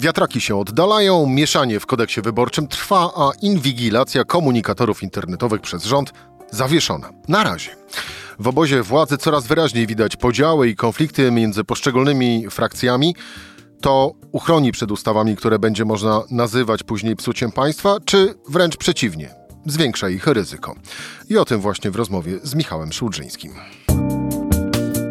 Wiatraki 0.00 0.40
się 0.40 0.56
oddalają, 0.56 1.26
mieszanie 1.26 1.80
w 1.80 1.86
kodeksie 1.86 2.20
wyborczym 2.22 2.68
trwa, 2.68 3.10
a 3.16 3.30
inwigilacja 3.42 4.24
komunikatorów 4.24 5.02
internetowych 5.02 5.60
przez 5.60 5.84
rząd 5.84 6.12
zawieszona. 6.50 7.10
Na 7.28 7.44
razie. 7.44 7.70
W 8.38 8.48
obozie 8.48 8.82
władzy 8.82 9.18
coraz 9.18 9.46
wyraźniej 9.46 9.86
widać 9.86 10.16
podziały 10.16 10.68
i 10.68 10.76
konflikty 10.76 11.30
między 11.30 11.64
poszczególnymi 11.64 12.50
frakcjami. 12.50 13.14
To 13.80 14.12
uchroni 14.32 14.72
przed 14.72 14.90
ustawami, 14.90 15.36
które 15.36 15.58
będzie 15.58 15.84
można 15.84 16.22
nazywać 16.30 16.82
później 16.82 17.16
psuciem 17.16 17.52
państwa, 17.52 17.96
czy 18.04 18.34
wręcz 18.48 18.76
przeciwnie, 18.76 19.34
zwiększa 19.66 20.08
ich 20.08 20.26
ryzyko. 20.26 20.74
I 21.28 21.38
o 21.38 21.44
tym 21.44 21.60
właśnie 21.60 21.90
w 21.90 21.96
rozmowie 21.96 22.38
z 22.42 22.54
Michałem 22.54 22.92
Szulżyńskim. 22.92 23.52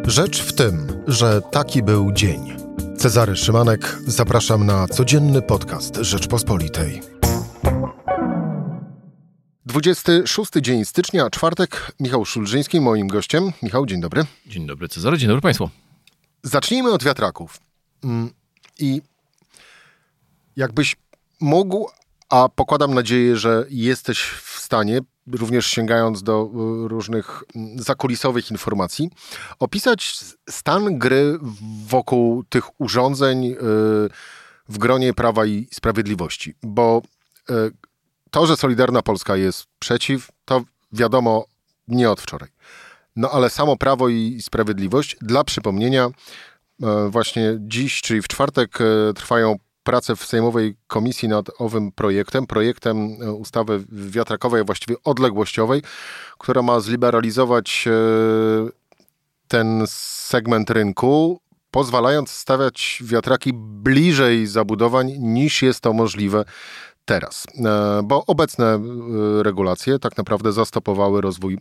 Rzecz 0.05 0.43
w 0.43 0.53
tym, 0.53 1.03
że 1.07 1.41
taki 1.51 1.83
był 1.83 2.11
dzień. 2.11 2.58
Cezary 2.97 3.35
Szymanek, 3.35 3.97
zapraszam 4.07 4.65
na 4.65 4.87
codzienny 4.87 5.41
podcast 5.41 5.95
Rzeczpospolitej. 5.95 7.01
26 9.65 10.51
dzień 10.61 10.85
stycznia, 10.85 11.29
czwartek. 11.29 11.91
Michał 11.99 12.25
Szulżyński, 12.25 12.81
moim 12.81 13.07
gościem. 13.07 13.51
Michał, 13.63 13.85
dzień 13.85 14.01
dobry. 14.01 14.25
Dzień 14.45 14.67
dobry 14.67 14.89
Cezary, 14.89 15.17
dzień 15.17 15.27
dobry 15.27 15.41
Państwu. 15.41 15.69
Zacznijmy 16.43 16.91
od 16.91 17.03
wiatraków. 17.03 17.59
Mm, 18.03 18.29
I 18.79 19.01
jakbyś 20.55 20.95
mógł, 21.39 21.89
a 22.29 22.49
pokładam 22.49 22.93
nadzieję, 22.93 23.37
że 23.37 23.65
jesteś 23.69 24.21
w 24.21 24.59
stanie, 24.59 24.99
również 25.31 25.65
sięgając 25.65 26.23
do 26.23 26.49
y, 26.85 26.87
różnych 26.87 27.43
mm, 27.55 27.79
zakulisowych 27.79 28.51
informacji, 28.51 29.09
opisać 29.59 30.17
stan 30.49 30.99
gry 30.99 31.37
wokół 31.87 32.43
tych 32.43 32.81
urządzeń 32.81 33.45
y, 33.45 33.55
w 34.69 34.77
gronie 34.77 35.13
Prawa 35.13 35.45
i 35.45 35.67
Sprawiedliwości. 35.71 36.55
Bo 36.63 37.01
y, 37.49 37.53
to, 38.31 38.47
że 38.47 38.57
Solidarna 38.57 39.01
Polska 39.01 39.35
jest 39.35 39.65
przeciw, 39.79 40.29
to 40.45 40.63
wiadomo 40.91 41.45
nie 41.87 42.11
od 42.11 42.21
wczoraj. 42.21 42.49
No 43.15 43.29
ale 43.31 43.49
samo 43.49 43.77
Prawo 43.77 44.09
i 44.09 44.41
Sprawiedliwość, 44.41 45.17
dla 45.21 45.43
przypomnienia, 45.43 46.09
właśnie 47.09 47.57
dziś, 47.59 48.01
czyli 48.01 48.21
w 48.21 48.27
czwartek, 48.27 48.79
trwają 49.15 49.55
pracę 49.83 50.15
w 50.15 50.25
Sejmowej 50.25 50.75
Komisji 50.87 51.27
nad 51.27 51.45
owym 51.57 51.91
projektem, 51.91 52.47
projektem 52.47 52.97
e, 53.21 53.31
ustawy 53.31 53.83
wiatrakowej, 53.91 54.61
a 54.61 54.63
właściwie 54.63 54.95
odległościowej, 55.03 55.81
która 56.37 56.61
ma 56.61 56.79
zliberalizować 56.79 57.85
e, 57.87 57.91
ten 59.47 59.83
segment 59.87 60.69
rynku, 60.69 61.39
pozwalając 61.71 62.29
stawiać 62.29 63.03
wiatraki 63.05 63.51
bliżej 63.53 64.47
zabudowań 64.47 65.11
niż 65.19 65.61
jest 65.61 65.79
to 65.79 65.93
możliwe 65.93 66.45
teraz. 67.05 67.47
E, 67.65 68.01
bo 68.03 68.25
obecne 68.25 68.79
regulacje 69.41 69.99
tak 69.99 70.17
naprawdę 70.17 70.51
zastopowały 70.51 71.21
rozwój 71.21 71.57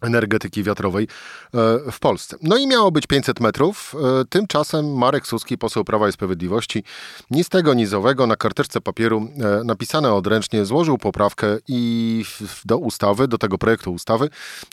energetyki 0.00 0.62
wiatrowej 0.62 1.04
e, 1.04 1.92
w 1.92 1.98
Polsce. 2.00 2.36
No 2.42 2.56
i 2.56 2.66
miało 2.66 2.90
być 2.90 3.06
500 3.06 3.40
metrów. 3.40 3.94
E, 4.20 4.24
tymczasem 4.24 4.98
Marek 4.98 5.26
Suski, 5.26 5.58
poseł 5.58 5.84
Prawa 5.84 6.08
i 6.08 6.12
Sprawiedliwości, 6.12 6.84
ni 7.30 7.44
z 7.44 7.48
tego, 7.48 7.74
ni 7.74 7.86
z 7.86 7.94
owego 7.94 8.26
na 8.26 8.36
karteczce 8.36 8.80
papieru 8.80 9.28
e, 9.60 9.64
napisane 9.64 10.14
odręcznie 10.14 10.64
złożył 10.64 10.98
poprawkę 10.98 11.46
i 11.68 12.24
do 12.64 12.78
ustawy, 12.78 13.28
do 13.28 13.38
tego 13.38 13.58
projektu 13.58 13.92
ustawy 13.92 14.28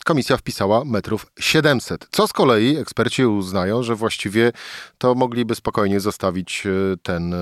komisja 0.05 0.37
wpisała 0.37 0.85
metrów 0.85 1.25
700. 1.39 2.07
Co 2.11 2.27
z 2.27 2.33
kolei 2.33 2.77
eksperci 2.77 3.25
uznają, 3.25 3.83
że 3.83 3.95
właściwie 3.95 4.51
to 4.97 5.15
mogliby 5.15 5.55
spokojnie 5.55 5.99
zostawić 5.99 6.67
ten, 7.03 7.35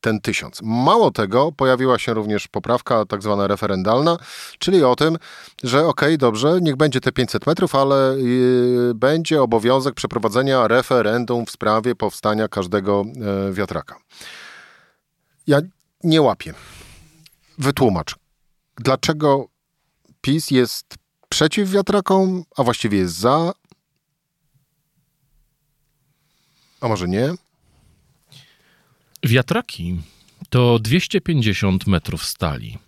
ten 0.00 0.20
tysiąc. 0.20 0.60
Mało 0.62 1.10
tego, 1.10 1.52
pojawiła 1.52 1.98
się 1.98 2.14
również 2.14 2.48
poprawka 2.48 3.04
tak 3.04 3.22
zwana 3.22 3.46
referendalna, 3.46 4.18
czyli 4.58 4.84
o 4.84 4.96
tym, 4.96 5.16
że 5.64 5.78
okej, 5.78 6.08
okay, 6.08 6.18
dobrze, 6.18 6.58
niech 6.62 6.76
będzie 6.76 7.00
te 7.00 7.12
500 7.18 7.46
metrów, 7.46 7.74
ale 7.74 8.14
y, 8.14 8.94
będzie 8.94 9.42
obowiązek 9.42 9.94
przeprowadzenia 9.94 10.68
referendum 10.68 11.46
w 11.46 11.50
sprawie 11.50 11.94
powstania 11.94 12.48
każdego 12.48 13.04
e, 13.48 13.52
wiatraka. 13.52 13.98
Ja 15.46 15.60
nie 16.04 16.22
łapię. 16.22 16.54
Wytłumacz, 17.58 18.14
dlaczego 18.76 19.48
PiS 20.20 20.50
jest 20.50 20.94
przeciw 21.28 21.70
wiatrakom, 21.70 22.44
a 22.56 22.62
właściwie 22.62 22.98
jest 22.98 23.14
za, 23.14 23.52
a 26.80 26.88
może 26.88 27.08
nie? 27.08 27.34
Wiatraki 29.22 30.00
to 30.50 30.78
250 30.78 31.86
metrów 31.86 32.24
stali 32.24 32.78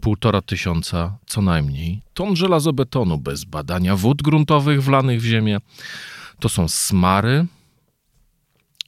półtora 0.00 0.42
tysiąca 0.42 1.18
co 1.26 1.42
najmniej 1.42 2.02
ton 2.14 2.36
żelazobetonu 2.36 3.18
bez 3.18 3.44
badania 3.44 3.96
wód 3.96 4.22
gruntowych 4.22 4.82
wlanych 4.82 5.20
w 5.20 5.24
ziemię. 5.24 5.58
To 6.40 6.48
są 6.48 6.68
smary 6.68 7.46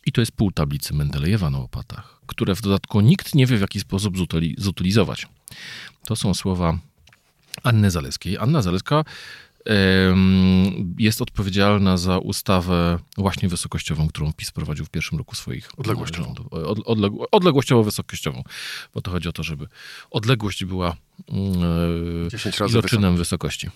i 0.06 0.12
to 0.12 0.20
jest 0.20 0.32
pół 0.32 0.50
tablicy 0.50 0.94
Mendelejewa 0.94 1.50
na 1.50 1.58
łopatach, 1.58 2.20
które 2.26 2.54
w 2.54 2.60
dodatku 2.60 3.00
nikt 3.00 3.34
nie 3.34 3.46
wie 3.46 3.56
w 3.56 3.60
jaki 3.60 3.80
sposób 3.80 4.14
zutylizować. 4.58 5.26
To 6.04 6.16
są 6.16 6.34
słowa 6.34 6.78
Anny 7.62 7.90
Zaleskiej. 7.90 8.38
Anna 8.38 8.62
Zaleska 8.62 9.04
jest 10.98 11.22
odpowiedzialna 11.22 11.96
za 11.96 12.18
ustawę 12.18 12.98
właśnie 13.16 13.48
wysokościową, 13.48 14.08
którą 14.08 14.32
PiS 14.32 14.50
prowadził 14.50 14.84
w 14.84 14.90
pierwszym 14.90 15.18
roku 15.18 15.34
swoich 15.34 15.78
odległościową. 15.78 16.24
rządów. 16.24 16.52
Od, 16.52 16.78
odległo, 16.84 17.26
odległościowo-wysokościową, 17.30 18.42
bo 18.94 19.00
to 19.00 19.10
chodzi 19.10 19.28
o 19.28 19.32
to, 19.32 19.42
żeby 19.42 19.66
odległość 20.10 20.64
była 20.64 20.96
yy, 21.28 22.68
iloczynem 22.68 23.16
wysokości. 23.16 23.70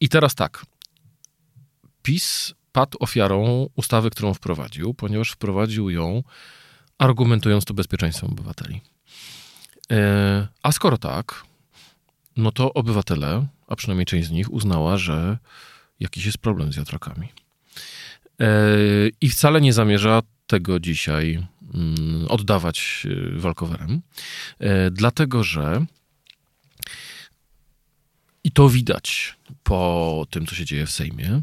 I 0.00 0.08
teraz 0.08 0.34
tak. 0.34 0.66
PiS 2.02 2.54
padł 2.72 2.98
ofiarą 3.00 3.68
ustawy, 3.76 4.10
którą 4.10 4.34
wprowadził, 4.34 4.94
ponieważ 4.94 5.30
wprowadził 5.30 5.90
ją 5.90 6.22
argumentując 6.98 7.64
to 7.64 7.74
bezpieczeństwem 7.74 8.30
obywateli. 8.30 8.80
E, 9.92 10.48
a 10.62 10.72
skoro 10.72 10.98
tak, 10.98 11.42
no 12.38 12.52
to 12.52 12.72
obywatele, 12.74 13.46
a 13.68 13.76
przynajmniej 13.76 14.06
część 14.06 14.28
z 14.28 14.30
nich, 14.30 14.52
uznała, 14.52 14.96
że 14.96 15.38
jakiś 16.00 16.26
jest 16.26 16.38
problem 16.38 16.72
z 16.72 16.76
wiatrakami. 16.76 17.28
E, 18.40 18.48
I 19.20 19.28
wcale 19.28 19.60
nie 19.60 19.72
zamierza 19.72 20.22
tego 20.46 20.80
dzisiaj 20.80 21.46
mm, 21.74 22.26
oddawać 22.28 23.06
e, 23.10 23.38
walkowerem, 23.40 24.02
e, 24.58 24.90
dlatego 24.90 25.44
że 25.44 25.86
i 28.44 28.50
to 28.50 28.68
widać 28.68 29.36
po 29.62 30.26
tym, 30.30 30.46
co 30.46 30.54
się 30.54 30.64
dzieje 30.64 30.86
w 30.86 30.90
Sejmie, 30.90 31.42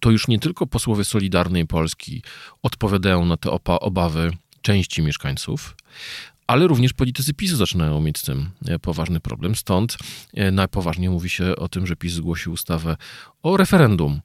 to 0.00 0.10
już 0.10 0.28
nie 0.28 0.38
tylko 0.38 0.66
posłowie 0.66 1.04
Solidarnej 1.04 1.66
Polski 1.66 2.22
odpowiadają 2.62 3.24
na 3.24 3.36
te 3.36 3.50
obawy 3.80 4.30
części 4.62 5.02
mieszkańców, 5.02 5.76
ale 6.46 6.66
również 6.66 6.92
politycy 6.92 7.34
PiSu 7.34 7.56
zaczynają 7.56 8.00
mieć 8.00 8.18
z 8.18 8.22
tym 8.22 8.50
e, 8.66 8.78
poważny 8.78 9.20
problem. 9.20 9.54
Stąd 9.54 9.96
e, 10.34 10.50
najpoważniej 10.50 11.10
mówi 11.10 11.30
się 11.30 11.56
o 11.56 11.68
tym, 11.68 11.86
że 11.86 11.96
PiS 11.96 12.12
zgłosi 12.12 12.50
ustawę 12.50 12.96
o 13.42 13.56
referendum, 13.56 14.20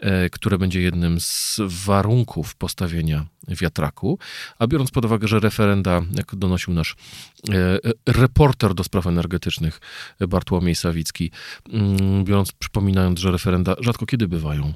e, 0.00 0.30
które 0.30 0.58
będzie 0.58 0.80
jednym 0.80 1.20
z 1.20 1.60
warunków 1.66 2.56
postawienia 2.56 3.26
wiatraku. 3.48 4.18
A 4.58 4.66
biorąc 4.66 4.90
pod 4.90 5.04
uwagę, 5.04 5.28
że 5.28 5.40
referenda, 5.40 6.02
jak 6.16 6.36
donosił 6.36 6.74
nasz 6.74 6.96
reporter 8.06 8.74
do 8.74 8.84
spraw 8.84 9.06
energetycznych 9.06 9.80
Bartłomiej 10.28 10.74
Sawicki, 10.74 11.30
mm, 11.72 12.24
biorąc, 12.24 12.52
przypominając, 12.52 13.20
że 13.20 13.30
referenda 13.30 13.74
rzadko 13.80 14.06
kiedy 14.06 14.28
bywają 14.28 14.72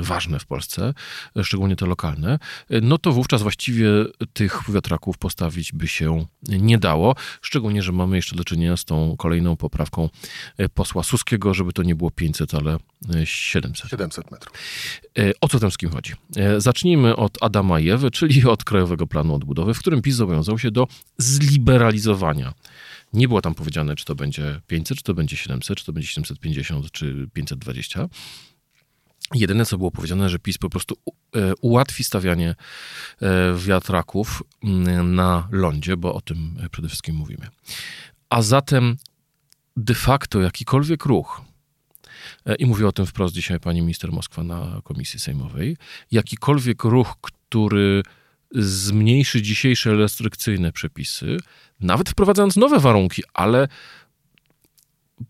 ważne 0.00 0.38
w 0.38 0.46
Polsce, 0.46 0.94
szczególnie 1.42 1.76
te 1.76 1.86
lokalne, 1.86 2.38
no 2.82 2.98
to 2.98 3.12
wówczas 3.12 3.42
właściwie 3.42 3.88
tych 4.32 4.70
wiatraków 4.70 5.18
postawić 5.18 5.72
by 5.72 5.88
się 5.88 6.26
nie 6.48 6.78
dało. 6.78 7.14
Szczególnie, 7.42 7.82
że 7.82 7.92
mamy 7.92 8.16
jeszcze 8.16 8.36
do 8.36 8.44
czynienia 8.44 8.76
z 8.76 8.84
tą 8.84 9.16
kolejną 9.16 9.56
poprawką 9.56 10.08
e, 10.58 10.68
posła 10.68 11.02
Suskiego, 11.02 11.54
żeby 11.54 11.72
to 11.72 11.82
nie 11.82 11.94
było 11.94 12.10
500, 12.10 12.54
ale 12.54 12.78
700. 13.24 13.86
E, 13.86 13.88
700 13.88 14.30
metrów. 14.30 14.56
E, 15.18 15.32
o 15.40 15.48
co 15.48 15.60
tym 15.60 15.68
wszystkim 15.70 15.90
chodzi? 15.90 16.12
Zacznijmy 16.58 17.16
od 17.16 17.42
Adama 17.42 17.80
i 17.80 17.90
Ewy, 17.90 18.10
czyli 18.10 18.44
od 18.44 18.64
Krajowego 18.64 19.06
Planu 19.06 19.34
Odbudowy, 19.34 19.74
w 19.74 19.78
którym 19.78 20.02
PiS 20.02 20.14
zobowiązał 20.14 20.58
się 20.58 20.70
do 20.70 20.88
zliberalizowania 21.18 22.54
nie 23.12 23.28
było 23.28 23.42
tam 23.42 23.54
powiedziane, 23.54 23.96
czy 23.96 24.04
to 24.04 24.14
będzie 24.14 24.60
500, 24.66 24.98
czy 24.98 25.04
to 25.04 25.14
będzie 25.14 25.36
700, 25.36 25.78
czy 25.78 25.84
to 25.84 25.92
będzie 25.92 26.08
750, 26.08 26.90
czy 26.90 27.28
520. 27.32 28.08
Jedyne, 29.34 29.66
co 29.66 29.78
było 29.78 29.90
powiedziane, 29.90 30.28
że 30.28 30.38
PiS 30.38 30.58
po 30.58 30.70
prostu 30.70 30.96
e, 31.36 31.54
ułatwi 31.60 32.04
stawianie 32.04 32.54
e, 33.22 33.54
wiatraków 33.56 34.42
mm, 34.64 35.14
na 35.14 35.48
lądzie, 35.50 35.96
bo 35.96 36.14
o 36.14 36.20
tym 36.20 36.56
e, 36.64 36.68
przede 36.68 36.88
wszystkim 36.88 37.16
mówimy. 37.16 37.48
A 38.30 38.42
zatem 38.42 38.96
de 39.76 39.94
facto 39.94 40.40
jakikolwiek 40.40 41.04
ruch, 41.04 41.42
i 42.58 42.66
mówiła 42.66 42.88
o 42.88 42.92
tym 42.92 43.06
wprost 43.06 43.34
dzisiaj 43.34 43.60
pani 43.60 43.80
minister 43.80 44.12
Moskwa 44.12 44.42
na 44.42 44.80
komisji 44.84 45.20
sejmowej, 45.20 45.76
jakikolwiek 46.10 46.84
ruch, 46.84 47.14
który 47.20 48.02
zmniejszy 48.54 49.42
dzisiejsze 49.42 49.94
restrykcyjne 49.94 50.72
przepisy, 50.72 51.36
nawet 51.80 52.10
wprowadzając 52.10 52.56
nowe 52.56 52.80
warunki, 52.80 53.22
ale 53.34 53.68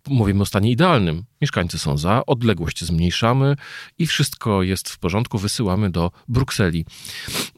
mówimy 0.09 0.43
o 0.43 0.47
stanie 0.47 0.71
idealnym. 0.71 1.25
Mieszkańcy 1.41 1.79
są 1.79 1.99
za, 1.99 2.23
odległość 2.27 2.85
zmniejszamy 2.85 3.57
i 3.99 4.07
wszystko 4.07 4.63
jest 4.63 4.89
w 4.89 4.99
porządku. 4.99 5.39
Wysyłamy 5.39 5.91
do 5.91 6.11
Brukseli 6.29 6.87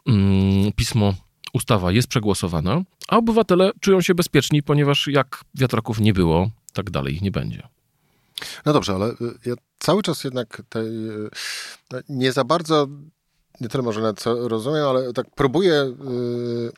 mm, 0.07 0.73
pismo, 0.73 1.15
ustawa 1.53 1.93
jest 1.93 2.09
przegłosowana, 2.09 2.83
a 3.09 3.17
obywatele 3.17 3.73
czują 3.81 4.01
się 4.01 4.15
bezpieczni, 4.15 4.63
ponieważ 4.63 5.07
jak 5.07 5.45
wiatraków 5.55 6.01
nie 6.01 6.13
było, 6.13 6.51
tak 6.73 6.91
dalej 6.91 7.15
ich 7.15 7.23
nie 7.23 7.31
będzie. 7.31 7.69
No 8.67 8.73
dobrze, 8.73 8.95
ale 8.95 9.11
y, 9.11 9.15
ja 9.47 9.55
cały 9.79 10.03
czas 10.03 10.25
jednak 10.25 10.63
y, 10.77 11.29
no, 11.93 11.99
nie 12.09 12.33
za 12.33 12.45
bardzo, 12.45 12.87
nie 13.61 13.69
tyle 13.69 13.85
może 13.85 14.01
nawet 14.01 14.21
co 14.21 14.49
rozumiem, 14.49 14.85
ale 14.85 15.13
tak 15.13 15.27
próbuję 15.35 15.73
yy, 15.73 16.73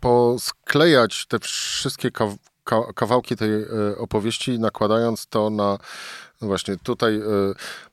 posklejać 0.00 1.26
te 1.26 1.38
wszystkie 1.38 2.10
kawałki 2.94 3.36
tej 3.36 3.50
e, 3.62 3.66
opowieści, 3.98 4.58
nakładając 4.58 5.26
to 5.26 5.50
na 5.50 5.78
no 6.40 6.48
właśnie 6.48 6.76
tutaj 6.76 7.16
e, 7.16 7.22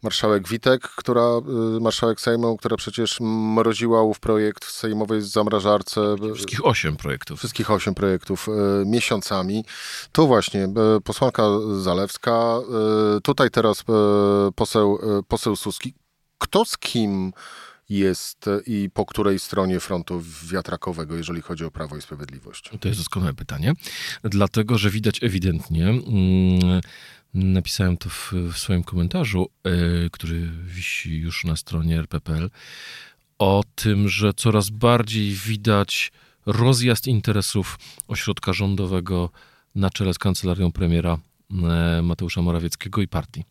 marszałek 0.04 0.48
Witek, 0.48 0.82
która, 0.82 1.22
e, 1.22 1.80
marszałek 1.82 2.22
Sejmu, 2.22 2.58
która 2.58 2.78
przecież 2.78 3.18
mroziła 3.22 4.14
w 4.14 4.20
projekt 4.20 4.66
w 4.66 4.72
sejmowej 4.72 5.22
zamrażarce. 5.22 6.16
Wszystkich 6.34 6.66
osiem 6.66 6.96
projektów. 6.98 7.40
Wszystkich 7.40 7.72
osiem 7.72 7.96
projektów 7.96 8.48
miesiącami. 8.86 9.66
Tu 10.12 10.28
właśnie 10.28 10.68
posłanka 11.04 11.44
Zalewska, 11.82 12.60
tutaj 13.24 13.50
teraz 13.52 13.84
poseł, 14.56 15.00
poseł 15.28 15.56
Suski. 15.56 15.94
Kto 16.38 16.66
z 16.66 16.78
kim 16.78 17.34
jest 17.90 18.46
i 18.66 18.90
po 18.94 19.06
której 19.06 19.40
stronie 19.40 19.80
frontu 19.80 20.22
wiatrakowego, 20.52 21.16
jeżeli 21.16 21.42
chodzi 21.42 21.66
o 21.66 21.72
Prawo 21.72 21.98
i 21.98 22.02
Sprawiedliwość? 22.02 22.70
To 22.80 22.88
jest 22.88 23.00
doskonałe 23.00 23.34
pytanie, 23.34 23.74
dlatego 24.24 24.78
że 24.78 24.90
widać 24.90 25.24
ewidentnie, 25.24 25.88
mm, 25.88 26.82
napisałem 27.34 27.98
to 27.98 28.10
w, 28.10 28.34
w 28.54 28.58
swoim 28.58 28.84
komentarzu, 28.84 29.50
yy, 29.64 30.10
który 30.12 30.52
wisi 30.66 31.18
już 31.18 31.44
na 31.44 31.56
stronie 31.56 32.00
rppl, 32.00 32.50
o 33.40 33.64
tym, 33.76 34.10
że 34.10 34.34
coraz 34.34 34.70
bardziej 34.70 35.32
widać 35.34 36.12
rozjazd 36.46 37.08
interesów 37.08 37.80
ośrodka 38.08 38.54
rządowego 38.54 39.30
na 39.76 39.90
czele 39.90 40.14
z 40.14 40.18
kancelarią 40.18 40.72
premiera 40.72 41.18
e, 41.52 42.02
Mateusza 42.02 42.42
Morawieckiego 42.42 43.02
i 43.02 43.08
partii. 43.08 43.44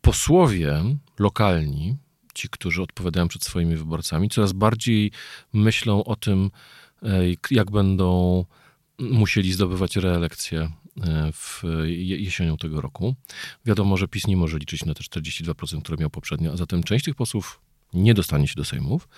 Posłowie 0.00 0.82
lokalni, 1.18 1.96
ci, 2.34 2.48
którzy 2.48 2.82
odpowiadają 2.82 3.28
przed 3.28 3.44
swoimi 3.44 3.76
wyborcami, 3.76 4.28
coraz 4.28 4.52
bardziej 4.52 5.10
myślą 5.52 6.04
o 6.04 6.16
tym, 6.16 6.50
e, 7.02 7.08
jak 7.50 7.70
będą 7.70 8.44
musieli 8.98 9.52
zdobywać 9.52 9.96
reelekcję 9.96 10.60
e, 11.00 11.32
w 11.32 11.62
jesienią 11.96 12.56
tego 12.56 12.80
roku. 12.80 13.14
Wiadomo, 13.64 13.96
że 13.96 14.08
PiS 14.08 14.26
nie 14.26 14.36
może 14.36 14.58
liczyć 14.58 14.84
na 14.84 14.94
te 14.94 15.02
42%, 15.02 15.82
które 15.82 15.98
miał 15.98 16.10
poprzednio, 16.10 16.52
a 16.52 16.56
zatem 16.56 16.82
część 16.82 17.04
tych 17.04 17.14
posłów 17.14 17.60
nie 17.94 18.14
dostanie 18.14 18.48
się 18.48 18.54
do 18.56 18.64
Sejmów. 18.64 19.08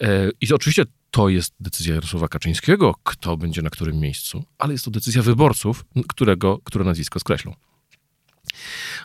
E, 0.00 0.30
I 0.40 0.52
oczywiście 0.52 0.84
to 1.10 1.28
jest 1.28 1.54
decyzja 1.60 1.94
Jarosława 1.94 2.28
Kaczyńskiego, 2.28 2.94
kto 3.02 3.36
będzie 3.36 3.62
na 3.62 3.70
którym 3.70 4.00
miejscu, 4.00 4.44
ale 4.58 4.72
jest 4.72 4.84
to 4.84 4.90
decyzja 4.90 5.22
wyborców, 5.22 5.84
którego, 6.08 6.58
które 6.64 6.84
nazwisko 6.84 7.20
skreślą. 7.20 7.54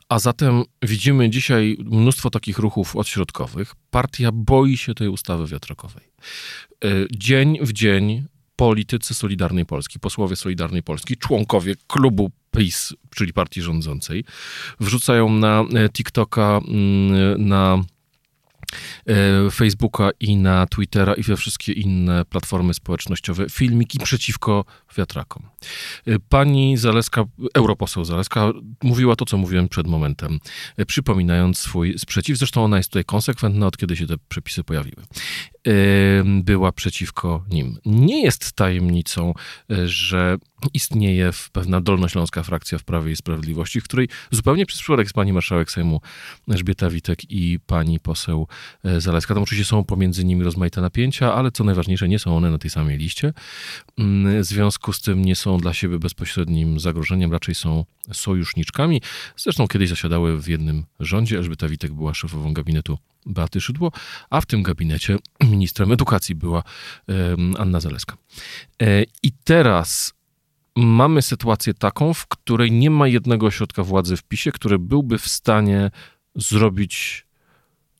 A 0.10 0.20
zatem 0.20 0.64
widzimy 0.82 1.30
dzisiaj 1.30 1.78
mnóstwo 1.80 2.30
takich 2.30 2.58
ruchów 2.58 2.96
odśrodkowych. 2.96 3.74
Partia 3.92 4.30
boi 4.34 4.78
się 4.78 4.94
tej 4.94 5.10
ustawy 5.10 5.48
wiatrakowej. 5.48 6.04
E, 6.84 6.88
dzień 7.12 7.58
w 7.62 7.74
dzień 7.74 8.26
politycy 8.56 9.14
Solidarnej 9.14 9.66
Polski, 9.66 10.00
posłowie 10.00 10.36
Solidarnej 10.36 10.84
Polski, 10.84 11.18
członkowie 11.18 11.76
klubu 11.88 12.32
PiS, 12.52 12.94
czyli 13.16 13.34
partii 13.34 13.62
rządzącej, 13.62 14.24
wrzucają 14.80 15.30
na 15.30 15.66
e, 15.76 15.90
TikToka, 15.90 16.62
mm, 16.68 17.48
na 17.48 17.84
Facebooka 19.52 20.10
i 20.20 20.38
na 20.38 20.66
Twittera 20.66 21.14
i 21.14 21.24
we 21.24 21.38
wszystkie 21.38 21.74
inne 21.74 22.26
platformy 22.26 22.74
społecznościowe 22.74 23.50
filmiki 23.50 24.00
przeciwko 24.00 24.66
wiatrakom. 24.98 25.44
E, 26.08 26.20
pani 26.30 26.78
Zaleska, 26.78 27.24
europoseł 27.54 28.06
Zaleska 28.06 28.52
mówiła 28.84 29.16
to, 29.16 29.26
co 29.26 29.38
mówiłem 29.38 29.70
przed 29.70 29.88
momentem, 29.88 30.40
e, 30.78 30.86
przypominając 30.86 31.60
swój 31.60 32.00
sprzeciw. 32.00 32.38
Zresztą 32.38 32.64
ona 32.64 32.78
jest 32.78 32.90
tutaj 32.90 33.06
konsekwentna 33.06 33.68
od 33.68 33.78
kiedy 33.78 33.96
się 33.96 34.08
te 34.08 34.16
przepisy 34.30 34.64
pojawiły. 34.64 35.04
Była 36.26 36.72
przeciwko 36.72 37.44
nim. 37.52 37.78
Nie 37.86 38.24
jest 38.24 38.52
tajemnicą, 38.52 39.34
że 39.86 40.38
istnieje 40.74 41.32
pewna 41.52 41.82
dolnośląska 41.82 42.44
frakcja 42.44 42.78
w 42.78 42.84
Prawie 42.84 43.12
i 43.12 43.16
Sprawiedliwości, 43.16 43.82
w 43.82 43.84
której 43.84 44.10
zupełnie 44.32 44.66
przez 44.66 44.80
przypadek 44.80 45.10
z 45.10 45.14
pani 45.14 45.34
marszałek 45.34 45.72
Sejmu 45.72 46.02
Elżbieta 46.52 46.90
Witek 46.90 47.32
i 47.32 47.60
pani 47.68 48.00
poseł 48.00 48.48
e, 48.50 48.65
Zaleska. 48.98 49.34
Tam 49.34 49.44
oczywiście 49.44 49.70
są 49.70 49.84
pomiędzy 49.84 50.26
nimi 50.26 50.44
rozmaite 50.44 50.82
napięcia, 50.82 51.34
ale 51.34 51.52
co 51.52 51.64
najważniejsze, 51.64 52.08
nie 52.08 52.20
są 52.20 52.38
one 52.38 52.52
na 52.52 52.58
tej 52.58 52.70
samej 52.70 52.98
liście. 52.98 53.34
Mm, 53.98 54.44
w 54.44 54.46
związku 54.46 54.94
z 54.94 55.02
tym 55.02 55.26
nie 55.26 55.36
są 55.36 55.58
dla 55.58 55.74
siebie 55.74 56.00
bezpośrednim 56.00 56.80
zagrożeniem, 56.80 57.32
raczej 57.32 57.56
są 57.56 57.86
sojuszniczkami. 58.14 59.02
Zresztą 59.38 59.68
kiedyś 59.68 59.90
zasiadały 59.90 60.42
w 60.42 60.48
jednym 60.48 60.86
rządzie. 61.00 61.38
Elżbieta 61.38 61.68
Witek 61.68 61.94
była 61.94 62.14
szefową 62.14 62.54
gabinetu 62.54 62.98
Beaty 63.26 63.62
Szydło, 63.62 63.92
a 64.30 64.42
w 64.42 64.46
tym 64.46 64.64
gabinecie 64.64 65.18
ministrem 65.52 65.92
edukacji 65.92 66.36
była 66.36 66.64
Anna 67.58 67.80
Zaleska. 67.80 68.18
E, 68.82 69.04
I 69.24 69.32
teraz 69.44 70.14
mamy 70.76 71.22
sytuację 71.22 71.74
taką, 71.74 72.14
w 72.14 72.28
której 72.28 72.72
nie 72.72 72.90
ma 72.90 73.08
jednego 73.08 73.46
ośrodka 73.46 73.84
władzy 73.84 74.18
w 74.18 74.24
PiSie, 74.24 74.52
który 74.52 74.80
byłby 74.80 75.18
w 75.18 75.28
stanie 75.28 75.92
zrobić 76.36 77.25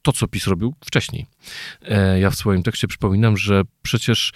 to, 0.06 0.12
co 0.12 0.28
PiS 0.28 0.48
robił 0.48 0.74
wcześniej. 0.86 1.26
E, 1.82 2.20
ja 2.20 2.30
w 2.30 2.36
swoim 2.36 2.64
tekście 2.64 2.88
przypominam, 2.88 3.38
że 3.38 3.62
przecież 3.82 4.34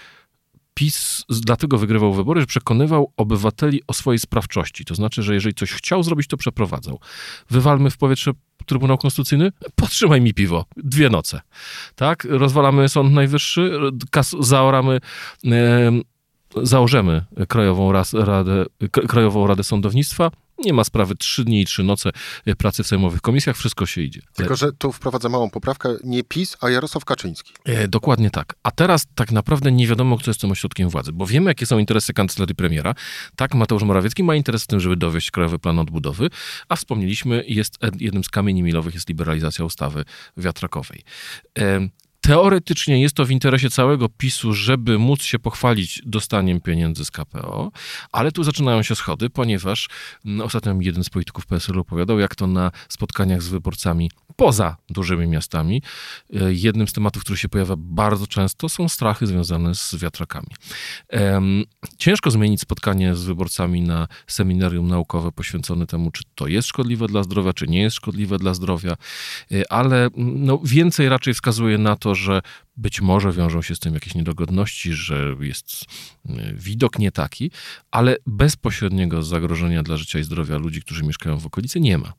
PiS 0.74 1.26
dlatego 1.30 1.78
wygrywał 1.78 2.14
wybory, 2.14 2.42
że 2.42 2.48
przekonywał 2.48 3.14
obywateli 3.18 3.82
o 3.88 3.94
swojej 3.94 4.20
sprawczości. 4.20 4.86
To 4.86 4.96
znaczy, 4.96 5.24
że 5.24 5.34
jeżeli 5.34 5.56
coś 5.56 5.72
chciał 5.72 6.04
zrobić, 6.04 6.28
to 6.28 6.38
przeprowadzał. 6.38 7.00
Wywalmy 7.50 7.90
w 7.90 7.98
powietrze 7.98 8.32
Trybunał 8.66 8.98
Konstytucyjny? 8.98 9.52
Potrzymaj 9.76 10.22
mi 10.22 10.34
piwo. 10.34 10.66
Dwie 10.78 11.10
noce. 11.10 11.42
Tak? 11.96 12.28
Rozwalamy 12.30 12.90
Sąd 12.90 13.14
Najwyższy, 13.14 13.80
kas- 14.12 14.36
zaoramy 14.40 15.00
założymy 16.64 17.26
Krajową 17.48 17.92
Radę, 18.14 18.66
Krajową 18.92 19.48
Radę 19.48 19.64
Sądownictwa, 19.64 20.32
nie 20.66 20.74
ma 20.74 20.84
sprawy 20.84 21.16
trzy 21.16 21.46
dni 21.46 21.62
i 21.62 21.66
trzy 21.66 21.84
noce 21.84 22.12
pracy 22.58 22.84
w 22.84 22.88
sejmowych 22.88 23.22
komisjach, 23.22 23.58
wszystko 23.58 23.86
się 23.86 24.02
idzie. 24.02 24.22
Tylko, 24.34 24.56
że 24.56 24.72
tu 24.74 24.92
wprowadza 24.92 25.30
małą 25.30 25.50
poprawkę, 25.50 25.96
nie 26.04 26.24
PiS, 26.24 26.58
a 26.62 26.70
Jarosław 26.70 27.06
Kaczyński. 27.06 27.54
E, 27.66 27.88
dokładnie 27.88 28.30
tak. 28.32 28.56
A 28.64 28.72
teraz 28.72 29.06
tak 29.16 29.32
naprawdę 29.32 29.72
nie 29.72 29.88
wiadomo, 29.88 30.18
kto 30.18 30.30
jest 30.30 30.42
tym 30.42 30.52
ośrodkiem 30.52 30.90
władzy, 30.90 31.12
bo 31.14 31.26
wiemy, 31.26 31.52
jakie 31.52 31.66
są 31.66 31.78
interesy 31.78 32.14
kancelarii 32.14 32.56
premiera. 32.56 32.96
Tak, 33.36 33.56
Mateusz 33.56 33.84
Morawiecki 33.84 34.24
ma 34.24 34.36
interes 34.36 34.64
w 34.64 34.68
tym, 34.68 34.80
żeby 34.80 34.96
dowieść 34.96 35.32
Krajowy 35.32 35.60
Plan 35.60 35.80
Odbudowy, 35.80 36.30
a 36.70 36.76
wspomnieliśmy, 36.76 37.44
jest 37.48 37.78
jednym 38.00 38.24
z 38.24 38.30
kamieni 38.30 38.64
milowych 38.64 38.94
jest 38.94 39.10
liberalizacja 39.10 39.66
ustawy 39.66 40.06
wiatrakowej. 40.38 41.04
E, 41.60 41.90
Teoretycznie 42.22 43.02
jest 43.02 43.16
to 43.16 43.26
w 43.26 43.32
interesie 43.32 43.70
całego 43.70 44.10
PiSu, 44.10 44.54
żeby 44.54 45.00
móc 45.00 45.24
się 45.24 45.40
pochwalić 45.40 46.02
dostaniem 46.06 46.62
pieniędzy 46.62 47.06
z 47.06 47.12
KPO, 47.12 47.72
ale 48.12 48.32
tu 48.32 48.44
zaczynają 48.44 48.84
się 48.84 48.96
schody, 48.96 49.30
ponieważ 49.30 49.90
mm, 50.26 50.42
ostatnio 50.42 50.76
jeden 50.80 51.04
z 51.04 51.10
polityków 51.10 51.46
PSL 51.46 51.80
opowiadał, 51.80 52.20
jak 52.20 52.36
to 52.36 52.48
na 52.48 52.72
spotkaniach 52.90 53.42
z 53.42 53.48
wyborcami 53.48 54.12
poza 54.40 54.78
dużymi 54.90 55.28
miastami, 55.28 55.82
e, 56.34 56.54
jednym 56.54 56.88
z 56.88 56.94
tematów, 56.94 57.24
który 57.24 57.38
się 57.38 57.50
pojawia 57.50 57.76
bardzo 57.78 58.28
często, 58.28 58.70
są 58.70 58.90
strachy 58.90 59.28
związane 59.28 59.76
z 59.76 59.96
wiatrakami. 59.96 60.48
Ciężko 61.98 62.32
zmienić 62.32 62.62
spotkanie 62.62 63.16
z 63.16 63.24
wyborcami 63.24 63.82
na 63.82 64.08
seminarium 64.28 64.88
naukowe 64.88 65.32
poświęcone 65.32 65.88
temu, 65.88 66.12
czy 66.12 66.24
to 66.36 66.48
jest 66.48 66.68
szkodliwe 66.68 67.08
dla 67.08 67.24
zdrowia, 67.24 67.54
czy 67.54 67.68
nie 67.68 67.82
jest 67.82 67.96
szkodliwe 67.96 68.38
dla 68.38 68.54
zdrowia, 68.54 68.96
e, 69.52 69.72
ale 69.72 70.10
no, 70.18 70.60
więcej 70.64 71.10
raczej 71.10 71.34
wskazuje 71.34 71.78
na 71.78 71.96
to, 71.96 72.16
że 72.16 72.42
być 72.78 73.02
może 73.02 73.32
wiążą 73.32 73.62
się 73.62 73.76
z 73.76 73.80
tym 73.80 73.94
jakieś 73.94 74.16
niedogodności, 74.16 74.94
że 74.94 75.36
jest 75.40 75.86
e, 76.30 76.54
widok 76.54 77.00
nie 77.00 77.12
taki, 77.12 77.52
ale 77.92 78.18
bezpośredniego 78.28 79.24
zagrożenia 79.24 79.84
dla 79.84 79.98
życia 79.98 80.20
i 80.20 80.24
zdrowia 80.24 80.58
ludzi, 80.58 80.82
którzy 80.82 81.04
mieszkają 81.04 81.38
w 81.38 81.46
okolicy, 81.46 81.80
nie 81.80 81.98
ma. 81.98 82.14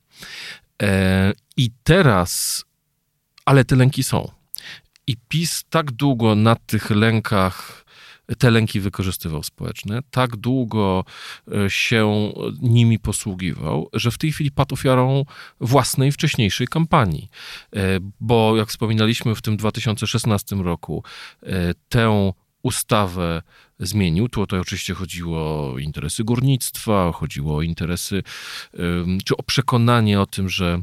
E, 0.83 1.33
I 1.57 1.71
teraz, 1.85 2.65
ale 3.45 3.65
te 3.65 3.77
lęki 3.77 4.03
są. 4.03 4.31
I 5.07 5.17
PiS 5.29 5.65
tak 5.71 5.93
długo 5.93 6.35
na 6.35 6.57
tych 6.57 6.91
lękach 6.91 7.85
te 8.39 8.51
lęki 8.51 8.81
wykorzystywał 8.81 9.43
społeczne, 9.43 10.01
tak 10.11 10.37
długo 10.37 11.05
e, 11.53 11.71
się 11.71 12.33
nimi 12.63 12.99
posługiwał, 12.99 13.89
że 13.93 14.11
w 14.11 14.19
tej 14.19 14.33
chwili 14.33 14.51
padł 14.51 14.75
ofiarą 14.75 15.25
własnej 15.61 16.13
wcześniejszej 16.13 16.67
kampanii. 16.69 17.29
E, 17.77 17.81
bo 18.21 18.57
jak 18.57 18.69
wspominaliśmy 18.69 19.35
w 19.35 19.43
tym 19.43 19.57
2016 19.57 20.57
roku, 20.57 21.05
tę 21.89 22.33
ustawę 22.63 23.43
zmienił. 23.81 24.29
Tu 24.29 24.47
to 24.47 24.61
oczywiście 24.61 24.95
chodziło 24.95 25.73
o 25.73 25.79
interesy 25.79 26.25
górnictwa, 26.25 27.13
chodziło 27.13 27.57
o 27.57 27.63
interesy, 27.63 28.23
czy 29.25 29.37
o 29.37 29.43
przekonanie 29.43 30.21
o 30.21 30.27
tym, 30.27 30.49
że 30.49 30.83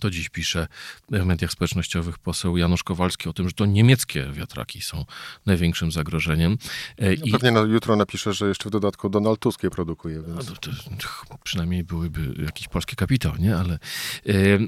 to 0.00 0.10
dziś 0.10 0.28
pisze 0.28 0.68
w 1.10 1.24
mediach 1.24 1.50
społecznościowych 1.50 2.18
poseł 2.18 2.56
Janusz 2.56 2.82
Kowalski 2.82 3.28
o 3.28 3.32
tym, 3.32 3.48
że 3.48 3.54
to 3.54 3.66
niemieckie 3.66 4.26
wiatraki 4.32 4.82
są 4.82 5.04
największym 5.46 5.92
zagrożeniem. 5.92 6.58
E, 6.98 7.14
I... 7.14 7.30
Pewnie 7.30 7.50
no, 7.50 7.64
jutro 7.64 7.96
napisze, 7.96 8.32
że 8.32 8.48
jeszcze 8.48 8.68
w 8.68 8.72
dodatku 8.72 9.08
Donald 9.08 9.40
Tusk 9.40 9.62
je 9.62 9.70
produkuje. 9.70 10.22
Więc... 10.22 10.48
No, 10.48 10.54
to, 10.60 10.70
to, 10.98 11.38
przynajmniej 11.44 11.84
byłyby 11.84 12.42
jakiś 12.44 12.68
polski 12.68 12.96
kapitał, 12.96 13.36
nie? 13.36 13.56
Ale, 13.56 13.78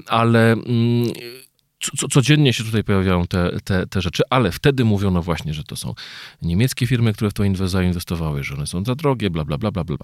ale 0.05 0.51
mm, 0.51 0.65
co, 1.79 2.07
codziennie 2.07 2.53
się 2.53 2.63
tutaj 2.63 2.83
pojawiają 2.83 3.27
te, 3.27 3.57
te, 3.63 3.87
te 3.87 4.01
rzeczy, 4.01 4.23
ale 4.29 4.51
wtedy 4.51 4.85
mówiono 4.85 5.21
właśnie, 5.21 5.53
że 5.53 5.63
to 5.63 5.75
są 5.75 5.93
niemieckie 6.41 6.87
firmy, 6.87 7.13
które 7.13 7.31
w 7.31 7.33
to 7.33 7.67
zainwestowały, 7.67 8.43
że 8.43 8.55
one 8.55 8.67
są 8.67 8.83
za 8.83 8.95
drogie, 8.95 9.29
bla, 9.29 9.45
bla, 9.45 9.57
bla, 9.57 9.71
bla, 9.71 9.83
bla. 9.83 9.97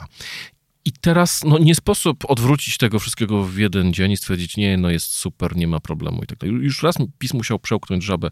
I 0.85 0.91
teraz 0.91 1.43
no, 1.43 1.57
nie 1.57 1.75
sposób 1.75 2.23
odwrócić 2.27 2.77
tego 2.77 2.99
wszystkiego 2.99 3.43
w 3.43 3.57
jeden 3.57 3.93
dzień 3.93 4.11
i 4.11 4.17
stwierdzić, 4.17 4.57
nie, 4.57 4.77
no 4.77 4.89
jest 4.89 5.15
super, 5.15 5.55
nie 5.55 5.67
ma 5.67 5.79
problemu 5.79 6.23
i 6.23 6.27
tak 6.27 6.37
dalej. 6.37 6.55
Już 6.55 6.83
raz 6.83 6.95
PiS 7.17 7.33
musiał 7.33 7.59
przełknąć 7.59 8.03
żabę 8.03 8.29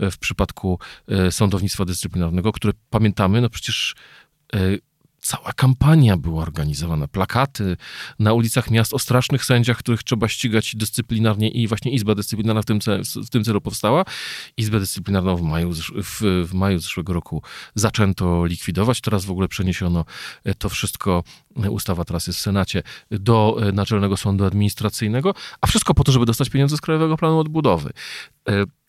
e, 0.00 0.10
w 0.10 0.18
przypadku 0.18 0.78
e, 1.08 1.32
sądownictwa 1.32 1.84
dyscyplinarnego, 1.84 2.52
które 2.52 2.72
pamiętamy, 2.90 3.40
no 3.40 3.50
przecież 3.50 3.94
e, 4.54 4.58
cała 5.24 5.52
kampania 5.52 6.16
była 6.16 6.42
organizowana, 6.42 7.08
plakaty 7.08 7.76
na 8.18 8.32
ulicach 8.32 8.70
miast 8.70 8.94
o 8.94 8.98
strasznych 8.98 9.44
sędziach, 9.44 9.78
których 9.78 10.02
trzeba 10.02 10.28
ścigać 10.28 10.76
dyscyplinarnie 10.76 11.48
i 11.48 11.68
właśnie 11.68 11.92
Izba 11.92 12.14
Dyscyplinarna 12.14 12.62
w 12.62 12.64
tym, 12.64 12.78
w 13.26 13.30
tym 13.30 13.44
celu 13.44 13.60
powstała. 13.60 14.04
Izbę 14.56 14.80
Dyscyplinarną 14.80 15.36
w 15.36 15.42
maju, 15.42 15.72
w, 16.02 16.20
w 16.48 16.54
maju 16.54 16.78
zeszłego 16.78 17.12
roku 17.12 17.42
zaczęto 17.74 18.46
likwidować, 18.46 19.00
teraz 19.00 19.24
w 19.24 19.30
ogóle 19.30 19.48
przeniesiono 19.48 20.04
e, 20.44 20.54
to 20.54 20.68
wszystko, 20.68 21.24
e, 21.64 21.70
ustawa 21.70 22.04
teraz 22.04 22.26
jest 22.26 22.38
w 22.38 22.42
Senacie, 22.42 22.82
do 23.10 23.58
e, 23.62 23.72
Naczelnego 23.72 24.16
Sądu 24.16 24.44
Administracyjnego, 24.44 25.34
a 25.60 25.66
wszystko 25.66 25.94
po 25.94 26.04
to, 26.04 26.12
żeby 26.12 26.26
dostać 26.26 26.50
pieniądze 26.50 26.76
z 26.76 26.80
Krajowego 26.80 27.16
Planu 27.16 27.38
Odbudowy. 27.38 27.92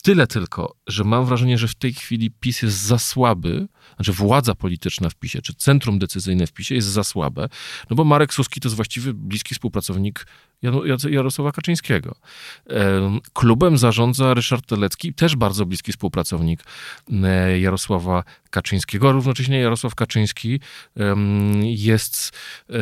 Tyle 0.05 0.27
tylko, 0.27 0.75
że 0.87 1.03
mam 1.03 1.25
wrażenie, 1.25 1.57
że 1.57 1.67
w 1.67 1.75
tej 1.75 1.93
chwili 1.93 2.31
PiS 2.31 2.61
jest 2.61 2.77
za 2.77 2.99
słaby, 2.99 3.67
znaczy 3.95 4.13
władza 4.13 4.55
polityczna 4.55 5.09
w 5.09 5.15
PiSie, 5.15 5.41
czy 5.41 5.53
centrum 5.53 5.99
decyzyjne 5.99 6.47
w 6.47 6.53
PiSie 6.53 6.75
jest 6.75 6.87
za 6.87 7.03
słabe, 7.03 7.49
no 7.89 7.95
bo 7.95 8.03
Marek 8.03 8.33
Suski 8.33 8.61
to 8.61 8.67
jest 8.67 8.75
właściwy 8.75 9.13
bliski 9.13 9.55
współpracownik 9.55 10.25
Jarosława 11.09 11.51
Kaczyńskiego. 11.51 12.15
Klubem 13.33 13.77
zarządza 13.77 14.33
Ryszard 14.33 14.65
Telecki, 14.65 15.13
też 15.13 15.35
bardzo 15.35 15.65
bliski 15.65 15.91
współpracownik 15.91 16.63
Jarosława 17.59 18.23
Kaczyńskiego, 18.49 19.11
równocześnie 19.11 19.59
Jarosław 19.59 19.95
Kaczyński 19.95 20.59
jest 21.61 22.31
e, 22.69 22.75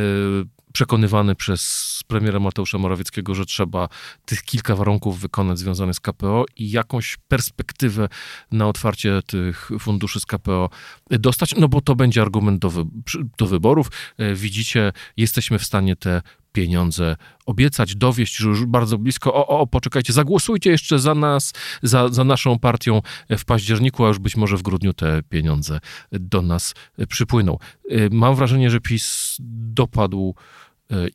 przekonywany 0.74 1.36
przez 1.36 2.04
premiera 2.08 2.40
Mateusza 2.40 2.78
Morawieckiego, 2.78 3.36
że 3.36 3.46
trzeba 3.46 3.90
tych 4.26 4.44
kilka 4.44 4.76
warunków 4.76 5.20
wykonać 5.20 5.60
związanych 5.60 5.96
z 5.96 6.00
KPO 6.00 6.46
i 6.58 6.72
jakąś 6.72 7.18
perspektywę 7.28 8.10
na 8.52 8.68
otwarcie 8.68 9.20
tych 9.28 9.70
funduszy 9.80 10.20
z 10.20 10.26
KPO 10.26 10.70
dostać, 11.10 11.56
no 11.56 11.68
bo 11.68 11.82
to 11.82 11.96
będzie 11.96 12.22
argument 12.22 12.60
do, 12.60 12.70
wy 12.70 12.86
do 13.38 13.48
wyborów. 13.48 13.88
E, 14.18 14.36
widzicie, 14.36 14.92
jesteśmy 15.18 15.60
w 15.60 15.64
stanie 15.64 15.96
te 15.96 16.22
pieniądze 16.54 17.16
obiecać, 17.46 17.96
dowieść, 17.96 18.38
że 18.38 18.50
już 18.50 18.66
bardzo 18.66 18.98
blisko, 18.98 19.34
o, 19.34 19.48
o, 19.48 19.68
poczekajcie, 19.68 20.14
zagłosujcie 20.14 20.72
jeszcze 20.72 21.00
za 21.00 21.16
nas, 21.16 21.54
za, 21.84 22.10
za 22.10 22.24
naszą 22.24 22.60
partią 22.60 23.02
w 23.30 23.46
październiku, 23.46 24.06
a 24.06 24.08
już 24.08 24.20
być 24.20 24.38
może 24.38 24.58
w 24.58 24.62
grudniu 24.62 24.94
te 24.94 25.24
pieniądze 25.30 25.80
do 26.12 26.42
nas 26.42 26.74
przypłyną. 27.10 27.58
E, 27.90 28.10
mam 28.12 28.36
wrażenie, 28.36 28.70
że 28.70 28.80
PiS 28.80 29.36
dopadł 29.74 30.36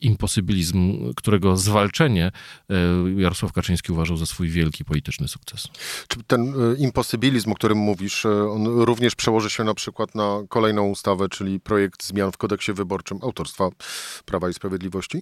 imposybilizm, 0.01 1.13
którego 1.15 1.57
zwalczenie 1.57 2.31
e, 2.69 2.75
Jarosław 3.17 3.53
Kaczyński 3.53 3.91
uważał 3.91 4.17
za 4.17 4.25
swój 4.25 4.49
wielki 4.49 4.85
polityczny 4.85 5.27
sukces. 5.27 5.67
Czy 6.07 6.23
ten 6.27 6.41
e, 6.41 6.75
imposybilizm, 6.77 7.51
o 7.51 7.55
którym 7.55 7.77
mówisz, 7.77 8.25
on 8.25 8.67
również 8.67 9.15
przełoży 9.15 9.49
się 9.49 9.63
na 9.63 9.73
przykład 9.73 10.15
na 10.15 10.39
kolejną 10.49 10.87
ustawę, 10.87 11.29
czyli 11.29 11.59
projekt 11.59 12.03
zmian 12.03 12.31
w 12.31 12.37
kodeksie 12.37 12.73
wyborczym 12.73 13.19
autorstwa 13.21 13.69
Prawa 14.25 14.49
i 14.49 14.53
Sprawiedliwości? 14.53 15.21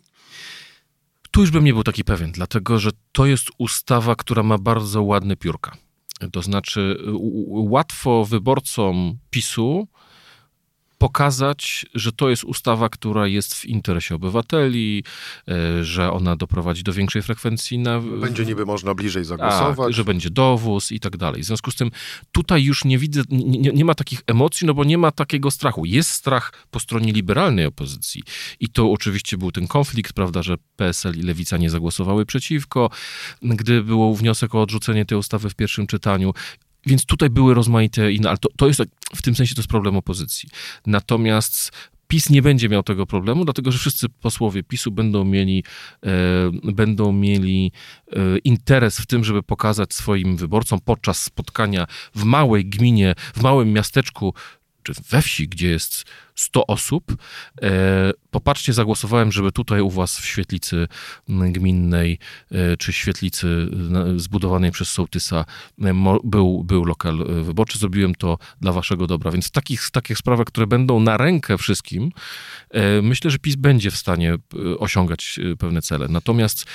Tu 1.31 1.41
już 1.41 1.51
bym 1.51 1.63
nie 1.63 1.73
był 1.73 1.83
taki 1.83 2.03
pewien, 2.03 2.31
dlatego 2.31 2.79
że 2.79 2.91
to 3.11 3.25
jest 3.25 3.47
ustawa, 3.57 4.15
która 4.15 4.43
ma 4.43 4.57
bardzo 4.57 5.03
ładne 5.03 5.35
piórka. 5.35 5.77
To 6.31 6.41
znaczy, 6.41 6.97
łatwo 7.47 8.25
wyborcom 8.25 9.17
PiSu 9.29 9.87
pokazać, 10.97 11.85
że 11.93 12.11
to 12.11 12.29
jest 12.29 12.43
ustawa, 12.43 12.89
która 12.89 13.27
jest 13.27 13.53
w 13.53 13.65
interesie 13.65 14.15
obywateli, 14.15 15.03
e, 15.47 15.83
że 15.83 16.11
ona 16.11 16.35
doprowadzi 16.35 16.83
do 16.83 16.93
większej 16.93 17.21
frekwencji 17.21 17.79
na... 17.79 18.01
Będzie 18.01 18.45
niby 18.45 18.65
można 18.65 18.93
bliżej 18.93 19.25
zagłosować. 19.25 19.87
Tak, 19.87 19.93
że 19.93 20.03
będzie 20.03 20.29
dowóz 20.29 20.91
i 20.91 20.99
tak 20.99 21.17
dalej. 21.17 21.41
W 21.41 21.45
związku 21.45 21.71
z 21.71 21.75
tym 21.75 21.91
tutaj 22.31 22.63
już 22.63 22.85
nie 22.85 22.97
widzę, 22.97 23.21
nie, 23.29 23.71
nie, 23.71 23.85
ma 23.85 23.95
takich 23.95 24.21
emocji, 24.27 24.67
no 24.67 24.73
bo 24.73 24.83
nie 24.83 24.97
ma 24.97 25.11
takiego 25.11 25.51
strachu. 25.51 25.85
Jest 25.85 26.09
strach 26.09 26.53
po 26.71 26.79
stronie 26.79 27.13
liberalnej 27.13 27.65
opozycji 27.65 28.23
i 28.59 28.69
to 28.69 28.91
oczywiście 28.91 29.37
był 29.37 29.51
ten 29.51 29.67
konflikt, 29.67 30.13
prawda, 30.13 30.43
że 30.43 30.55
PSL 30.75 31.19
i 31.19 31.21
Lewica 31.21 31.57
nie 31.57 31.69
zagłosowały 31.69 32.25
przeciwko, 32.25 32.89
gdy 33.41 33.83
był 33.83 34.15
wniosek 34.15 34.55
o 34.55 34.61
odrzucenie 34.61 35.05
tej 35.05 35.17
ustawy 35.17 35.49
w 35.49 35.55
pierwszym 35.55 35.87
czytaniu. 35.87 36.33
Więc 36.87 37.05
tutaj 37.05 37.29
były 37.29 37.53
rozmaite 37.53 38.11
inne, 38.11 38.29
ale 38.29 38.37
to, 38.37 38.49
to 38.57 38.67
jest, 38.67 38.81
w 39.15 39.21
tym 39.21 39.35
sensie 39.35 39.55
to 39.55 39.61
jest 39.61 39.69
problem 39.69 39.95
opozycji. 39.95 40.49
Natomiast 40.85 41.71
PiS 42.07 42.29
nie 42.29 42.41
będzie 42.41 42.69
miał 42.69 42.83
tego 42.83 43.05
problemu, 43.05 43.45
dlatego 43.45 43.71
że 43.71 43.79
wszyscy 43.79 44.09
posłowie 44.09 44.63
PiSu 44.63 44.91
będą 44.91 45.25
mieli, 45.25 45.63
e, 46.03 46.71
będą 46.73 47.13
mieli 47.13 47.71
e, 48.11 48.37
interes 48.37 48.97
w 48.97 49.05
tym, 49.05 49.23
żeby 49.23 49.43
pokazać 49.43 49.93
swoim 49.93 50.37
wyborcom 50.37 50.79
podczas 50.79 51.23
spotkania 51.23 51.87
w 52.15 52.23
małej 52.23 52.65
gminie, 52.65 53.15
w 53.33 53.41
małym 53.41 53.73
miasteczku 53.73 54.33
czy 54.83 54.93
we 55.09 55.21
wsi, 55.21 55.47
gdzie 55.47 55.67
jest 55.67 56.05
100 56.37 56.67
osób, 56.67 57.17
e, 57.61 58.11
popatrzcie, 58.31 58.73
zagłosowałem, 58.73 59.31
żeby 59.31 59.51
tutaj 59.51 59.81
u 59.81 59.89
was 59.89 60.19
w 60.19 60.25
świetlicy 60.25 60.87
gminnej, 61.27 62.19
e, 62.51 62.77
czy 62.77 62.93
świetlicy 62.93 63.69
zbudowanej 64.15 64.71
przez 64.71 64.91
sołtysa 64.91 65.45
e, 65.81 65.93
był, 66.23 66.63
był 66.63 66.85
lokal 66.85 67.17
wyborczy. 67.43 67.79
Zrobiłem 67.79 68.15
to 68.15 68.37
dla 68.61 68.71
waszego 68.71 69.07
dobra. 69.07 69.31
Więc 69.31 69.51
takich, 69.51 69.89
takich 69.91 70.17
sprawach, 70.17 70.47
które 70.47 70.67
będą 70.67 70.99
na 70.99 71.17
rękę 71.17 71.57
wszystkim, 71.57 72.11
myślę, 73.01 73.31
że 73.31 73.39
PiS 73.39 73.55
będzie 73.55 73.91
w 73.91 73.97
stanie 73.97 74.35
osiągać 74.79 75.39
pewne 75.59 75.81
cele. 75.81 76.07
Natomiast 76.07 76.65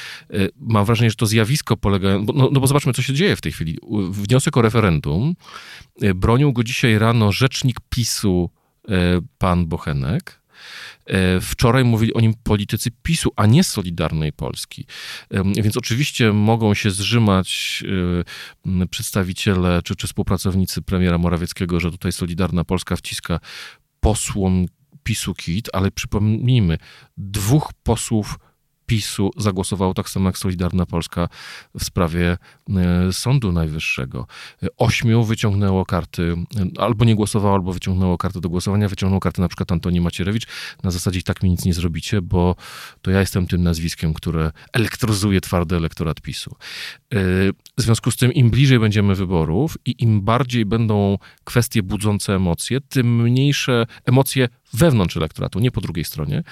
mam 0.56 0.84
wrażenie, 0.84 1.10
że 1.10 1.16
to 1.16 1.26
zjawisko 1.26 1.76
polega... 1.76 2.08
No, 2.34 2.48
no 2.52 2.60
bo 2.60 2.66
zobaczmy, 2.66 2.92
co 2.92 3.02
się 3.02 3.14
dzieje 3.14 3.36
w 3.36 3.40
tej 3.40 3.52
chwili. 3.52 3.78
Wniosek 4.10 4.56
o 4.56 4.62
referendum 4.62 5.34
bronił 6.14 6.52
go 6.52 6.64
dzisiaj 6.64 6.98
rano 6.98 7.32
rzecznik 7.32 7.76
PiSu 7.90 8.50
pan 9.38 9.66
Bochenek. 9.66 10.42
E, 11.06 11.40
wczoraj 11.40 11.84
mówili 11.84 12.14
o 12.14 12.20
nim 12.20 12.34
politycy 12.42 12.90
PiSu, 13.02 13.30
a 13.36 13.46
nie 13.46 13.64
Solidarnej 13.64 14.32
Polski. 14.32 14.86
Więc 15.62 15.76
oczywiście 15.76 16.32
mogą 16.32 16.74
się 16.74 16.90
zrzymać 16.90 17.82
e, 18.82 18.86
przedstawiciele 18.86 19.82
czy, 19.82 19.96
czy 19.96 20.06
współpracownicy 20.06 20.82
premiera 20.82 21.18
Morawieckiego, 21.18 21.80
że 21.80 21.90
tutaj 21.90 22.12
Solidarna 22.12 22.64
Polska 22.64 22.96
wciska 22.96 23.40
posłom 24.00 24.66
PiSu 25.02 25.34
kit, 25.34 25.68
ale 25.72 25.90
przypomnijmy, 25.90 26.78
dwóch 27.16 27.72
posłów 27.82 28.38
PiSu 28.92 29.30
zagłosowało 29.36 29.94
tak 29.94 30.08
samo 30.10 30.28
jak 30.28 30.38
Solidarna 30.38 30.86
Polska 30.86 31.28
w 31.78 31.84
sprawie 31.84 32.38
e, 32.68 33.12
Sądu 33.12 33.52
Najwyższego. 33.52 34.26
Ośmiu 34.76 35.24
wyciągnęło 35.24 35.86
karty, 35.86 36.36
e, 36.56 36.82
albo 36.82 37.04
nie 37.04 37.14
głosowało, 37.14 37.54
albo 37.54 37.72
wyciągnęło 37.72 38.18
karty 38.18 38.40
do 38.40 38.48
głosowania, 38.48 38.88
wyciągnął 38.88 39.20
kartę 39.20 39.42
na 39.42 39.48
przykład 39.48 39.72
Antoni 39.72 40.00
Macierewicz. 40.00 40.46
Na 40.82 40.90
zasadzie 40.90 41.22
tak 41.22 41.42
mi 41.42 41.50
nic 41.50 41.64
nie 41.64 41.74
zrobicie, 41.74 42.22
bo 42.22 42.56
to 43.02 43.10
ja 43.10 43.20
jestem 43.20 43.46
tym 43.46 43.62
nazwiskiem, 43.62 44.14
które 44.14 44.52
elektryzuje 44.72 45.40
twardy 45.40 45.76
elektorat 45.76 46.20
PiSu. 46.20 46.50
E, 46.50 47.16
w 47.78 47.82
związku 47.82 48.10
z 48.10 48.16
tym 48.16 48.32
im 48.32 48.50
bliżej 48.50 48.78
będziemy 48.78 49.14
wyborów 49.14 49.78
i 49.84 50.02
im 50.02 50.20
bardziej 50.20 50.64
będą 50.64 51.18
kwestie 51.44 51.82
budzące 51.82 52.34
emocje, 52.34 52.80
tym 52.80 53.22
mniejsze 53.22 53.86
emocje 54.04 54.48
wewnątrz 54.72 55.16
elektoratu, 55.16 55.60
nie 55.60 55.70
po 55.70 55.80
drugiej 55.80 56.04
stronie. 56.04 56.38
E, 56.38 56.42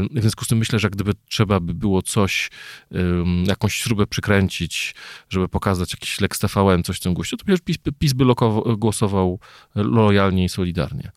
w 0.00 0.20
związku 0.20 0.44
z 0.44 0.48
tym 0.48 0.58
myślę, 0.58 0.78
że 0.78 0.90
gdyby 0.90 1.12
trzeba 1.28 1.60
by 1.60 1.74
było 1.74 2.02
coś, 2.02 2.50
jakąś 3.46 3.74
śrubę 3.74 4.06
przykręcić, 4.06 4.94
żeby 5.28 5.48
pokazać 5.48 5.92
jakiś 5.92 6.20
Lex 6.20 6.38
TVN, 6.38 6.82
coś 6.82 6.96
w 6.96 7.00
tym 7.00 7.14
guście, 7.14 7.36
to 7.36 7.44
PiS, 7.44 7.76
PiS 7.98 8.12
by 8.12 8.24
lokowo, 8.24 8.76
głosował 8.76 9.40
lojalnie 9.74 10.44
i 10.44 10.48
solidarnie. 10.48 11.10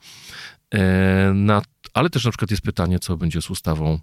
E, 0.74 1.32
na, 1.34 1.62
ale 1.94 2.10
też 2.10 2.26
na 2.26 2.32
przykład 2.32 2.52
jest 2.52 2.64
pytanie, 2.64 3.00
co 3.00 3.18
będzie 3.18 3.42
z 3.42 3.50
ustawą 3.50 4.00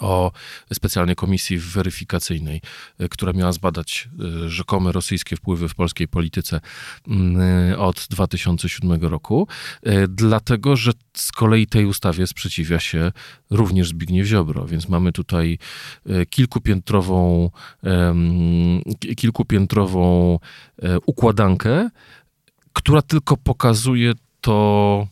o 0.00 0.32
specjalnej 0.72 1.16
komisji 1.16 1.58
weryfikacyjnej, 1.58 2.60
e, 2.98 3.08
która 3.08 3.32
miała 3.32 3.52
zbadać 3.52 4.08
e, 4.44 4.48
rzekome 4.48 4.92
rosyjskie 4.92 5.36
wpływy 5.36 5.68
w 5.68 5.74
polskiej 5.74 6.08
polityce 6.08 6.60
mm, 7.08 7.40
e, 7.70 7.78
od 7.78 8.06
2007 8.10 9.02
roku, 9.02 9.48
dlatego 10.08 10.76
że 10.76 10.92
z 11.16 11.32
kolei 11.32 11.66
tej 11.66 11.86
ustawie 11.86 12.26
sprzeciwia 12.26 12.80
się 12.80 13.12
również 13.50 13.88
Zbigniew 13.88 14.26
Ziobro, 14.26 14.66
więc 14.66 14.88
mamy 14.88 15.12
tutaj 15.12 15.58
kilkupiętrową, 16.30 17.50
kilkupiętrową 19.16 20.38
układankę, 21.06 21.90
która 22.72 23.02
tylko 23.02 23.36
pokazuje 23.36 24.12
to, 24.40 25.06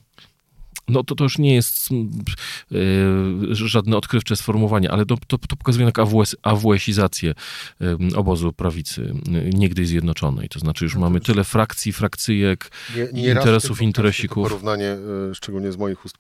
no 0.91 1.05
to, 1.05 1.15
to 1.15 1.25
już 1.25 1.39
nie 1.39 1.55
jest 1.55 1.89
yy, 1.91 3.55
żadne 3.55 3.97
odkrywcze 3.97 4.37
sformułowanie, 4.37 4.91
ale 4.91 5.07
to, 5.07 5.17
to, 5.27 5.39
to 5.39 5.57
pokazuje 5.57 5.87
jak 5.87 5.99
AWS, 5.99 6.37
AWS-izację 6.43 7.35
yy, 7.81 7.99
obozu 8.17 8.53
prawicy, 8.53 9.15
yy, 9.31 9.51
niegdyś 9.55 9.89
zjednoczonej. 9.89 10.49
To 10.49 10.59
znaczy 10.59 10.85
już 10.85 10.95
no 10.95 11.01
mamy 11.01 11.21
tyle 11.21 11.45
frakcji, 11.45 11.93
frakcyjek, 11.93 12.71
nie, 12.97 13.09
nie 13.13 13.29
interesów, 13.29 13.83
interesików. 13.83 14.49
Porównanie, 14.49 14.97
szczególnie 15.35 15.73
z 15.73 15.77
moich 15.77 16.05
ust, 16.05 16.17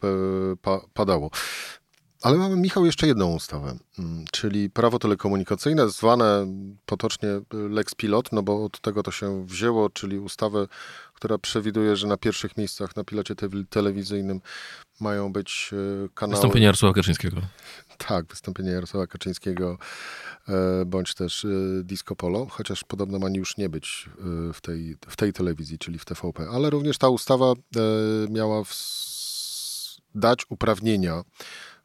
pa, 0.62 0.80
padało. 0.94 1.30
Ale 2.22 2.38
mamy, 2.38 2.56
Michał, 2.56 2.86
jeszcze 2.86 3.06
jedną 3.06 3.34
ustawę, 3.34 3.78
mm, 3.98 4.24
czyli 4.32 4.70
prawo 4.70 4.98
telekomunikacyjne, 4.98 5.88
zwane 5.88 6.46
potocznie 6.86 7.28
Lex 7.52 7.94
Pilot, 7.94 8.32
no 8.32 8.42
bo 8.42 8.64
od 8.64 8.80
tego 8.80 9.02
to 9.02 9.10
się 9.10 9.46
wzięło, 9.46 9.90
czyli 9.90 10.18
ustawę, 10.18 10.66
która 11.14 11.38
przewiduje, 11.38 11.96
że 11.96 12.06
na 12.06 12.16
pierwszych 12.16 12.56
miejscach 12.56 12.96
na 12.96 13.04
pilocie 13.04 13.34
te 13.34 13.48
telewizyjnym 13.70 14.40
mają 15.00 15.32
być 15.32 15.70
e, 15.72 16.08
kanały... 16.14 16.36
Wystąpienie 16.36 16.64
Jarosława 16.64 16.94
Kaczyńskiego. 16.94 17.40
Tak, 17.98 18.26
wystąpienie 18.26 18.70
Jarosława 18.70 19.06
Kaczyńskiego, 19.06 19.78
e, 20.48 20.84
bądź 20.86 21.14
też 21.14 21.44
e, 21.44 21.48
Disco 21.82 22.16
Polo, 22.16 22.46
chociaż 22.50 22.84
podobno 22.84 23.18
ma 23.18 23.28
już 23.34 23.56
nie 23.56 23.68
być 23.68 24.08
w 24.54 24.60
tej, 24.60 24.96
w 25.08 25.16
tej 25.16 25.32
telewizji, 25.32 25.78
czyli 25.78 25.98
w 25.98 26.04
TVP. 26.04 26.48
Ale 26.52 26.70
również 26.70 26.98
ta 26.98 27.08
ustawa 27.08 27.52
miała 28.30 28.62
dać 30.14 30.46
uprawnienia 30.48 31.22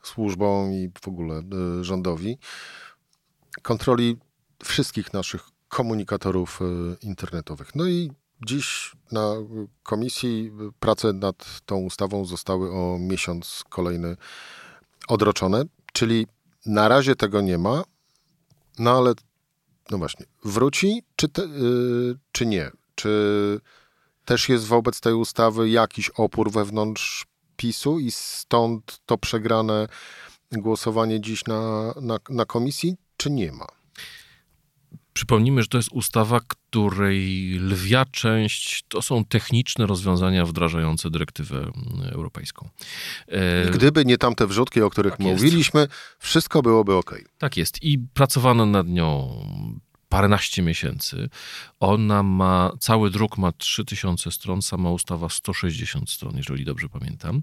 służbom 0.08 0.74
i 0.74 0.92
w 1.02 1.08
ogóle 1.08 1.42
rządowi 1.82 2.38
kontroli 3.62 4.18
wszystkich 4.64 5.14
naszych 5.14 5.50
komunikatorów 5.68 6.60
internetowych. 7.02 7.76
No 7.76 7.88
i 7.88 8.12
Dziś 8.46 8.92
na 9.12 9.36
komisji 9.84 10.52
prace 10.80 11.14
nad 11.14 11.62
tą 11.66 11.78
ustawą 11.78 12.26
zostały 12.26 12.72
o 12.72 12.98
miesiąc 13.00 13.64
kolejny 13.70 14.18
odroczone, 15.08 15.64
czyli 15.94 16.28
na 16.66 16.88
razie 16.88 17.16
tego 17.16 17.42
nie 17.42 17.58
ma, 17.58 17.84
no 18.80 18.98
ale 18.98 19.14
no 19.92 19.98
właśnie, 19.98 20.26
wróci 20.44 21.04
czy, 21.16 21.30
te, 21.30 21.42
yy, 21.42 22.18
czy 22.32 22.46
nie? 22.46 22.72
Czy 22.96 23.10
też 24.26 24.50
jest 24.50 24.66
wobec 24.66 25.00
tej 25.00 25.14
ustawy 25.14 25.70
jakiś 25.70 26.10
opór 26.10 26.52
wewnątrz 26.52 27.26
PiSu 27.58 28.00
i 28.00 28.12
stąd 28.12 29.00
to 29.06 29.18
przegrane 29.18 29.88
głosowanie 30.52 31.22
dziś 31.22 31.46
na, 31.46 31.94
na, 32.02 32.20
na 32.30 32.46
komisji, 32.46 32.96
czy 33.18 33.32
nie 33.32 33.52
ma? 33.52 33.68
Przypomnijmy, 35.14 35.62
że 35.62 35.68
to 35.68 35.78
jest 35.78 35.90
ustawa, 35.92 36.40
której 36.48 37.50
lwia 37.60 38.06
część 38.06 38.84
to 38.88 39.02
są 39.02 39.26
techniczne 39.26 39.86
rozwiązania 39.86 40.46
wdrażające 40.46 41.10
dyrektywę 41.10 41.72
europejską. 42.12 42.70
E, 43.28 43.72
Gdyby 43.72 44.06
nie 44.06 44.18
tamte 44.18 44.48
wrzutki, 44.48 44.82
o 44.82 44.90
których 44.90 45.12
tak 45.14 45.20
mówiliśmy, 45.20 45.80
jest. 45.80 45.94
wszystko 46.20 46.62
byłoby 46.62 46.96
ok. 46.96 47.16
Tak 47.38 47.58
jest. 47.58 47.84
I 47.84 48.00
pracowano 48.00 48.66
nad 48.66 48.88
nią 48.88 49.30
paręnaście 50.10 50.62
miesięcy. 50.62 51.30
Ona 51.80 52.24
ma, 52.24 52.72
cały 52.80 53.10
druk 53.10 53.38
ma 53.38 53.52
3000 53.52 54.32
stron, 54.32 54.62
sama 54.62 54.92
ustawa 54.92 55.30
160 55.30 56.10
stron, 56.10 56.38
jeżeli 56.38 56.66
dobrze 56.66 56.90
pamiętam. 56.90 57.42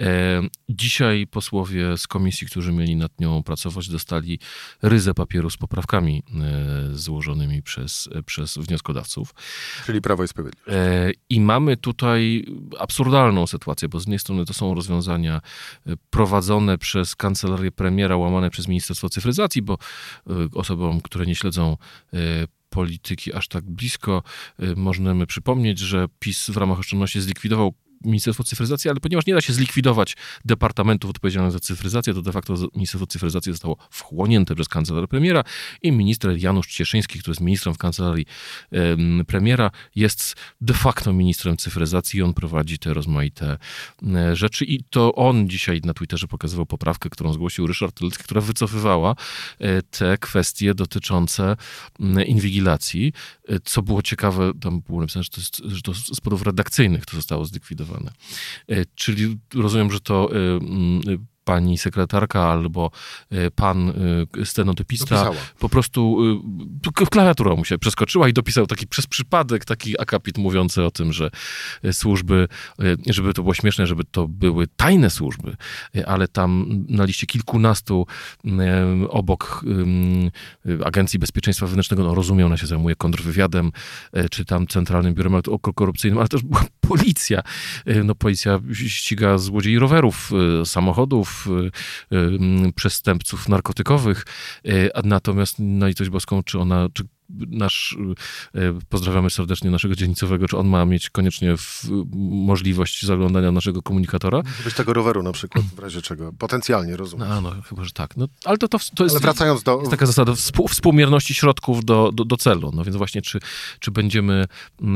E, 0.00 0.42
dzisiaj 0.68 1.26
posłowie 1.26 1.98
z 1.98 2.06
komisji, 2.06 2.46
którzy 2.46 2.72
mieli 2.72 2.96
nad 2.96 3.20
nią 3.20 3.42
pracować, 3.42 3.88
dostali 3.88 4.38
ryzę 4.82 5.14
papieru 5.14 5.50
z 5.50 5.56
poprawkami 5.56 6.22
e, 6.22 6.96
złożonymi 6.96 7.62
przez, 7.62 8.08
przez 8.26 8.58
wnioskodawców. 8.58 9.34
Czyli 9.86 10.00
Prawo 10.00 10.24
i 10.24 10.28
Sprawiedliwość. 10.28 10.68
E, 10.68 11.10
I 11.28 11.40
mamy 11.40 11.76
tutaj 11.76 12.44
absurdalną 12.78 13.46
sytuację, 13.46 13.88
bo 13.88 14.00
z 14.00 14.02
jednej 14.02 14.18
strony 14.18 14.44
to 14.44 14.54
są 14.54 14.74
rozwiązania 14.74 15.40
prowadzone 16.10 16.78
przez 16.78 17.16
kancelarię 17.16 17.72
premiera, 17.72 18.16
łamane 18.16 18.50
przez 18.50 18.68
Ministerstwo 18.68 19.08
Cyfryzacji, 19.08 19.62
bo 19.62 19.78
osobom, 20.54 21.00
które 21.00 21.26
nie 21.26 21.34
śledzą 21.34 21.76
polityki 22.70 23.34
aż 23.34 23.48
tak 23.48 23.64
blisko, 23.64 24.22
możemy 24.76 25.26
przypomnieć, 25.26 25.78
że 25.78 26.08
PiS 26.18 26.50
w 26.50 26.56
ramach 26.56 26.78
oszczędności 26.78 27.20
zlikwidował 27.20 27.74
Ministerstwo 28.04 28.44
Cyfryzacji, 28.44 28.90
ale 28.90 29.00
ponieważ 29.00 29.26
nie 29.26 29.34
da 29.34 29.40
się 29.40 29.52
zlikwidować 29.52 30.16
departamentów 30.44 31.10
odpowiedzialnych 31.10 31.52
za 31.52 31.60
cyfryzację, 31.60 32.14
to 32.14 32.22
de 32.22 32.32
facto 32.32 32.54
Ministerstwo 32.74 33.06
Cyfryzacji 33.06 33.52
zostało 33.52 33.76
wchłonięte 33.90 34.54
przez 34.54 34.68
kancelarię 34.68 35.08
premiera 35.08 35.44
i 35.82 35.92
minister 35.92 36.38
Janusz 36.38 36.66
Cieszyński, 36.66 37.18
który 37.18 37.30
jest 37.30 37.40
ministrem 37.40 37.74
w 37.74 37.78
kancelarii 37.78 38.26
premiera, 39.26 39.70
jest 39.94 40.34
de 40.60 40.74
facto 40.74 41.12
ministrem 41.12 41.56
cyfryzacji 41.56 42.20
i 42.20 42.22
on 42.22 42.34
prowadzi 42.34 42.78
te 42.78 42.94
rozmaite 42.94 43.58
um, 44.02 44.36
rzeczy 44.36 44.64
i 44.64 44.84
to 44.84 45.14
on 45.14 45.48
dzisiaj 45.48 45.80
na 45.84 45.94
Twitterze 45.94 46.28
pokazywał 46.28 46.66
poprawkę, 46.66 47.10
którą 47.10 47.32
zgłosił 47.32 47.66
Ryszard 47.66 47.94
Tylecki, 47.94 48.24
która 48.24 48.40
wycofywała 48.40 49.08
um, 49.08 49.82
te 49.90 50.18
kwestie 50.18 50.74
dotyczące 50.74 51.56
inwigilacji. 52.26 53.12
E, 53.48 53.60
co 53.64 53.82
było 53.82 54.02
ciekawe, 54.02 54.52
tam 54.60 54.80
było 54.80 55.00
napisane, 55.00 55.22
że 55.22 55.30
to, 55.30 55.40
jest, 55.40 55.62
że 55.64 55.82
to 55.82 55.94
z 55.94 56.20
powodów 56.20 56.42
redakcyjnych 56.42 57.06
to 57.06 57.16
zostało 57.16 57.44
zlikwidowane 57.44 57.89
E, 58.68 58.84
czyli 58.94 59.38
rozumiem, 59.54 59.92
że 59.92 60.00
to 60.00 60.30
e, 60.32 60.36
pani 61.44 61.78
sekretarka 61.78 62.48
albo 62.48 62.90
e, 63.30 63.50
pan 63.50 63.92
stenotypista 64.44 65.14
Dopisała. 65.14 65.36
po 65.58 65.68
prostu 65.68 66.18
klawiatura 67.10 67.56
mu 67.56 67.64
się 67.64 67.78
przeskoczyła 67.78 68.28
i 68.28 68.32
dopisał 68.32 68.66
taki 68.66 68.86
przez 68.86 69.06
przypadek 69.06 69.64
taki 69.64 70.00
akapit 70.00 70.38
mówiący 70.38 70.84
o 70.84 70.90
tym, 70.90 71.12
że 71.12 71.30
służby, 71.92 72.48
żeby 73.06 73.34
to 73.34 73.42
było 73.42 73.54
śmieszne, 73.54 73.86
żeby 73.86 74.04
to 74.04 74.28
były 74.28 74.66
tajne 74.76 75.10
służby, 75.10 75.56
ale 76.06 76.28
tam 76.28 76.66
na 76.88 77.04
liście 77.04 77.26
kilkunastu 77.26 78.06
obok 79.08 79.64
Agencji 80.84 81.18
Bezpieczeństwa 81.18 81.66
Wewnętrznego, 81.66 82.02
no 82.02 82.14
rozumiem, 82.14 82.46
ona 82.46 82.56
się 82.56 82.66
zajmuje 82.66 82.96
kontrwywiadem, 82.96 83.72
czy 84.30 84.44
tam 84.44 84.66
Centralnym 84.66 85.14
Biurem 85.14 85.42
Korupcyjnym, 85.74 86.18
ale 86.18 86.28
też 86.28 86.42
była 86.42 86.64
policja. 86.88 87.42
No, 88.04 88.14
policja 88.14 88.60
ściga 88.72 89.38
złodziei 89.38 89.78
rowerów, 89.78 90.30
samochodów, 90.64 91.29
e, 92.12 92.72
przestępców 92.72 93.48
narkotykowych. 93.48 94.26
Natomiast 95.04 95.58
na 95.58 95.86
litość 95.88 96.10
boską, 96.10 96.42
czy 96.42 96.58
ona, 96.58 96.88
czy 96.94 97.04
nasz, 97.48 97.96
e, 98.54 98.78
pozdrawiamy 98.88 99.30
serdecznie 99.30 99.70
naszego 99.70 99.94
dzielnicowego, 99.94 100.48
czy 100.48 100.56
on 100.56 100.68
ma 100.68 100.84
mieć 100.84 101.10
koniecznie 101.10 101.54
możliwość 102.20 103.06
zaglądania 103.06 103.52
naszego 103.52 103.82
komunikatora? 103.82 104.42
Być 104.64 104.74
tego 104.74 104.92
roweru 104.92 105.22
na 105.22 105.32
przykład, 105.32 105.64
w 105.76 105.78
razie 105.78 106.02
czego. 106.02 106.32
Potencjalnie, 106.38 106.96
rozumiem. 106.96 107.28
No, 107.28 107.40
no 107.40 107.52
chyba, 107.68 107.84
że 107.84 107.92
tak. 107.92 108.16
No, 108.16 108.26
ale 108.44 108.58
to, 108.58 108.68
to, 108.68 108.78
to 108.94 109.04
jest, 109.04 109.16
ale 109.16 109.22
wracając 109.22 109.62
do... 109.62 109.78
jest 109.78 109.90
taka 109.90 110.06
zasada 110.06 110.34
współ, 110.34 110.68
współmierności 110.68 111.34
środków 111.34 111.84
do, 111.84 112.10
do, 112.12 112.24
do, 112.24 112.36
celu. 112.36 112.70
No 112.74 112.84
więc 112.84 112.96
właśnie, 112.96 113.22
czy, 113.22 113.38
czy, 113.80 113.90
będziemy, 113.90 114.46
e, 114.82 114.86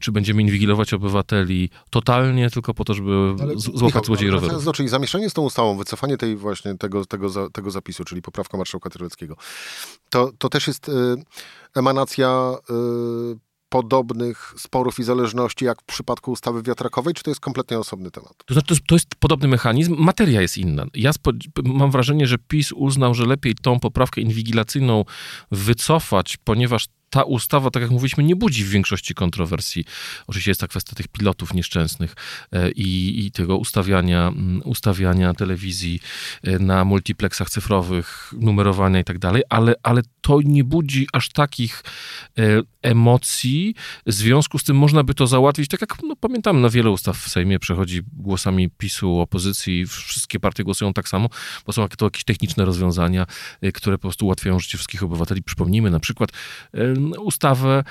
czy 0.00 0.12
będziemy 0.12 0.42
inwigilować 0.42 0.94
obywateli 0.94 1.70
totalnie, 1.90 2.50
tylko 2.50 2.74
po 2.74 2.84
to, 2.84 2.94
żeby 2.94 3.34
ale, 3.40 3.52
złapać 3.56 3.82
Michał, 3.82 4.04
złodziei 4.04 4.30
roweru. 4.30 4.60
Do, 4.60 4.72
czyli 4.72 4.88
zamieszanie 4.88 5.30
z 5.30 5.32
tą 5.32 5.42
ustawą, 5.42 5.76
wycofanie 5.76 6.16
tej 6.16 6.36
właśnie 6.36 6.78
tego, 6.78 7.06
tego, 7.06 7.50
tego 7.50 7.70
zapisu, 7.70 8.04
czyli 8.04 8.22
poprawka 8.22 8.58
marszałka 8.58 8.90
Terleckiego, 8.90 9.36
to, 10.10 10.32
to 10.38 10.48
też 10.48 10.66
jest... 10.66 10.88
Y 10.88 11.22
emanacja 11.76 12.54
y, 13.34 13.52
podobnych 13.72 14.54
sporów 14.56 14.98
i 14.98 15.02
zależności 15.02 15.64
jak 15.64 15.82
w 15.82 15.84
przypadku 15.84 16.30
ustawy 16.32 16.62
wiatrakowej, 16.62 17.14
czy 17.14 17.22
to 17.22 17.30
jest 17.30 17.40
kompletnie 17.40 17.78
osobny 17.78 18.10
temat? 18.10 18.32
To 18.46 18.54
znaczy, 18.54 18.66
to 18.66 18.74
jest, 18.74 18.86
to 18.86 18.94
jest 18.94 19.06
podobny 19.18 19.48
mechanizm, 19.48 19.96
materia 19.98 20.40
jest 20.40 20.58
inna. 20.58 20.84
Ja 20.94 21.10
mam 21.64 21.90
wrażenie, 21.90 22.26
że 22.26 22.38
PiS 22.38 22.72
uznał, 22.72 23.14
że 23.14 23.26
lepiej 23.26 23.54
tą 23.54 23.80
poprawkę 23.80 24.20
inwigilacyjną 24.20 25.04
wycofać, 25.50 26.36
ponieważ 26.44 26.86
ta 27.12 27.22
ustawa, 27.22 27.70
tak 27.70 27.82
jak 27.82 27.90
mówiliśmy, 27.90 28.24
nie 28.24 28.36
budzi 28.36 28.64
w 28.64 28.68
większości 28.68 29.14
kontrowersji. 29.14 29.84
Oczywiście 30.26 30.50
jest 30.50 30.60
ta 30.60 30.68
kwestia 30.68 30.96
tych 30.96 31.08
pilotów 31.08 31.54
nieszczęsnych 31.54 32.14
e, 32.52 32.70
i, 32.70 33.26
i 33.26 33.30
tego 33.30 33.56
ustawiania, 33.56 34.32
ustawiania 34.64 35.34
telewizji 35.34 36.00
e, 36.42 36.58
na 36.58 36.84
multiplexach 36.84 37.50
cyfrowych, 37.50 38.32
numerowania 38.38 39.00
i 39.00 39.04
tak 39.04 39.18
dalej, 39.18 39.42
ale, 39.48 39.74
ale 39.82 40.02
to 40.22 40.40
nie 40.44 40.64
budzi 40.64 41.06
aż 41.12 41.28
takich 41.28 41.84
e, 42.38 42.42
emocji. 42.82 43.74
W 44.06 44.12
związku 44.12 44.58
z 44.58 44.64
tym 44.64 44.76
można 44.76 45.04
by 45.04 45.14
to 45.14 45.26
załatwić, 45.26 45.68
tak 45.68 45.80
jak 45.80 46.02
no, 46.02 46.16
pamiętamy, 46.16 46.60
na 46.60 46.68
wiele 46.68 46.90
ustaw 46.90 47.16
w 47.16 47.28
Sejmie 47.28 47.58
przechodzi 47.58 48.02
głosami 48.12 48.70
PiSu, 48.70 49.20
opozycji, 49.20 49.86
wszystkie 49.86 50.40
partie 50.40 50.64
głosują 50.64 50.92
tak 50.92 51.08
samo, 51.08 51.28
bo 51.66 51.72
są 51.72 51.88
to 51.88 52.06
jakieś 52.06 52.24
techniczne 52.24 52.64
rozwiązania, 52.64 53.26
które 53.74 53.98
po 53.98 54.02
prostu 54.02 54.26
ułatwiają 54.26 54.58
życie 54.58 54.78
wszystkich 54.78 55.02
obywateli. 55.02 55.42
Przypomnijmy 55.42 55.90
na 55.90 56.00
przykład 56.00 56.30
ustawę 57.18 57.84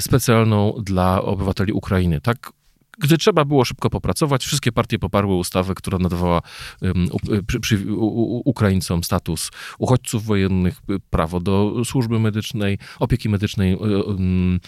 specjalną 0.00 0.74
dla 0.82 1.22
obywateli 1.22 1.72
Ukrainy. 1.72 2.20
Tak 2.20 2.52
gdy 2.98 3.18
trzeba 3.18 3.44
było 3.44 3.64
szybko 3.64 3.90
popracować, 3.90 4.44
wszystkie 4.44 4.72
partie 4.72 4.98
poparły 4.98 5.34
ustawę, 5.34 5.74
która 5.74 5.98
nadawała 5.98 6.42
um, 6.82 7.08
przy, 7.46 7.60
przy, 7.60 7.92
u, 7.92 8.42
Ukraińcom 8.44 9.04
status 9.04 9.50
uchodźców 9.78 10.24
wojennych, 10.24 10.80
prawo 11.10 11.40
do 11.40 11.84
służby 11.84 12.18
medycznej, 12.18 12.78
opieki 12.98 13.28
medycznej, 13.28 13.76
um, 13.76 14.60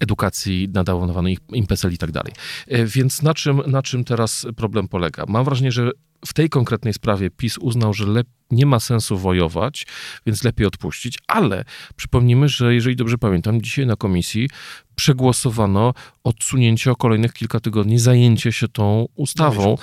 edukacji 0.00 0.68
nadawanej 0.74 1.38
im 1.52 1.66
PESEL 1.66 1.92
i 1.92 1.98
tak 1.98 2.10
dalej. 2.10 2.32
E, 2.68 2.86
więc 2.86 3.22
na 3.22 3.34
czym, 3.34 3.62
na 3.66 3.82
czym 3.82 4.04
teraz 4.04 4.46
problem 4.56 4.88
polega? 4.88 5.24
Mam 5.28 5.44
wrażenie, 5.44 5.72
że 5.72 5.90
w 6.26 6.34
tej 6.34 6.48
konkretnej 6.48 6.94
sprawie 6.94 7.30
PiS 7.30 7.58
uznał, 7.58 7.94
że 7.94 8.06
nie 8.50 8.66
ma 8.66 8.80
sensu 8.80 9.18
wojować, 9.18 9.86
więc 10.26 10.44
lepiej 10.44 10.66
odpuścić, 10.66 11.18
ale 11.26 11.64
przypomnijmy, 11.96 12.48
że 12.48 12.74
jeżeli 12.74 12.96
dobrze 12.96 13.18
pamiętam, 13.18 13.62
dzisiaj 13.62 13.86
na 13.86 13.96
komisji 13.96 14.48
przegłosowano 14.94 15.94
odsunięcie 16.24 16.90
o 16.90 16.96
kolejnych 16.96 17.32
kilka 17.32 17.60
tygodni, 17.60 17.98
zajęcie 17.98 18.52
się 18.52 18.68
tą 18.68 19.06
ustawą, 19.14 19.76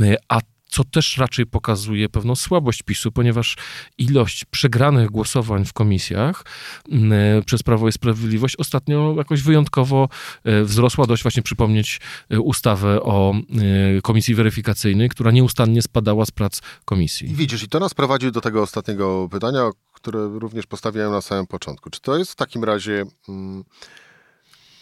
e, 0.00 0.16
a 0.28 0.40
co 0.70 0.84
też 0.84 1.18
raczej 1.18 1.46
pokazuje 1.46 2.08
pewną 2.08 2.36
słabość 2.36 2.82
PiSu, 2.82 3.12
ponieważ 3.12 3.56
ilość 3.98 4.44
przegranych 4.44 5.10
głosowań 5.10 5.64
w 5.64 5.72
komisjach 5.72 6.44
mm, 6.90 7.44
przez 7.44 7.62
Prawo 7.62 7.88
i 7.88 7.92
Sprawiedliwość 7.92 8.56
ostatnio 8.56 9.14
jakoś 9.16 9.42
wyjątkowo 9.42 10.08
e, 10.44 10.64
wzrosła. 10.64 11.06
Dość 11.06 11.22
właśnie 11.22 11.42
przypomnieć 11.42 12.00
e, 12.30 12.40
ustawę 12.40 13.02
o 13.02 13.34
e, 13.34 14.02
komisji 14.02 14.34
weryfikacyjnej, 14.34 15.08
która 15.08 15.30
nieustannie 15.30 15.82
spadała 15.82 16.26
z 16.26 16.30
prac 16.30 16.60
komisji. 16.84 17.30
I 17.30 17.34
widzisz, 17.34 17.62
i 17.62 17.68
to 17.68 17.80
nas 17.80 17.94
prowadzi 17.94 18.32
do 18.32 18.40
tego 18.40 18.62
ostatniego 18.62 19.28
pytania, 19.30 19.70
które 19.92 20.38
również 20.38 20.66
postawiałem 20.66 21.12
na 21.12 21.20
samym 21.20 21.46
początku. 21.46 21.90
Czy 21.90 22.00
to 22.00 22.18
jest 22.18 22.32
w 22.32 22.36
takim 22.36 22.64
razie... 22.64 23.04
Hmm 23.26 23.64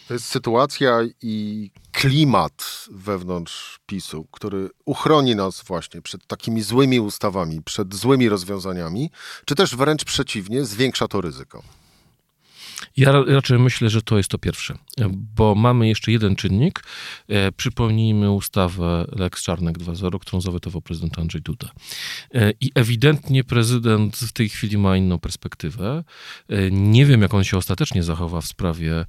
to 0.09 0.13
jest 0.13 0.25
sytuacja 0.25 0.99
i 1.21 1.71
klimat 1.91 2.85
wewnątrz 2.91 3.79
PiSu, 3.85 4.27
który 4.31 4.69
uchroni 4.85 5.35
nas 5.35 5.61
właśnie 5.61 6.01
przed 6.01 6.27
takimi 6.27 6.61
złymi 6.61 6.99
ustawami, 6.99 7.61
przed 7.61 7.95
złymi 7.95 8.29
rozwiązaniami, 8.29 9.11
czy 9.45 9.55
też 9.55 9.75
wręcz 9.75 10.05
przeciwnie, 10.05 10.65
zwiększa 10.65 11.07
to 11.07 11.21
ryzyko? 11.21 11.63
Ja 12.97 13.11
raczej 13.11 13.59
myślę, 13.59 13.89
że 13.89 14.01
to 14.01 14.17
jest 14.17 14.29
to 14.29 14.37
pierwsze, 14.37 14.77
bo 15.11 15.55
mamy 15.55 15.87
jeszcze 15.87 16.11
jeden 16.11 16.35
czynnik. 16.35 16.83
E, 17.27 17.51
przypomnijmy 17.51 18.31
ustawę 18.31 19.05
Lex 19.11 19.43
Czarnek 19.43 19.77
2.0, 19.77 20.19
którą 20.19 20.41
zawetował 20.41 20.81
prezydent 20.81 21.19
Andrzej 21.19 21.41
Duda. 21.41 21.71
E, 22.33 22.51
I 22.61 22.71
ewidentnie 22.75 23.43
prezydent 23.43 24.17
w 24.17 24.31
tej 24.31 24.49
chwili 24.49 24.77
ma 24.77 24.97
inną 24.97 25.19
perspektywę. 25.19 26.03
E, 26.49 26.71
nie 26.71 27.05
wiem, 27.05 27.21
jak 27.21 27.33
on 27.33 27.43
się 27.43 27.57
ostatecznie 27.57 28.03
zachowa 28.03 28.41
w 28.41 28.45
sprawie 28.45 29.05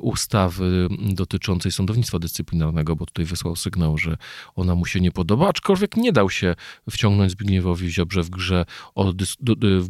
ustawy 0.00 0.88
dotyczącej 1.00 1.72
sądownictwa 1.72 2.18
dyscyplinarnego, 2.18 2.96
bo 2.96 3.06
tutaj 3.06 3.24
wysłał 3.24 3.56
sygnał, 3.56 3.98
że 3.98 4.16
ona 4.54 4.74
mu 4.74 4.86
się 4.86 5.00
nie 5.00 5.12
podoba, 5.12 5.48
aczkolwiek 5.48 5.96
nie 5.96 6.12
dał 6.12 6.30
się 6.30 6.54
wciągnąć 6.90 7.32
Zbigniewowi 7.32 7.92
Ziobrze 7.92 8.22
w 8.22 8.30
grze 8.30 8.66
o, 8.94 9.12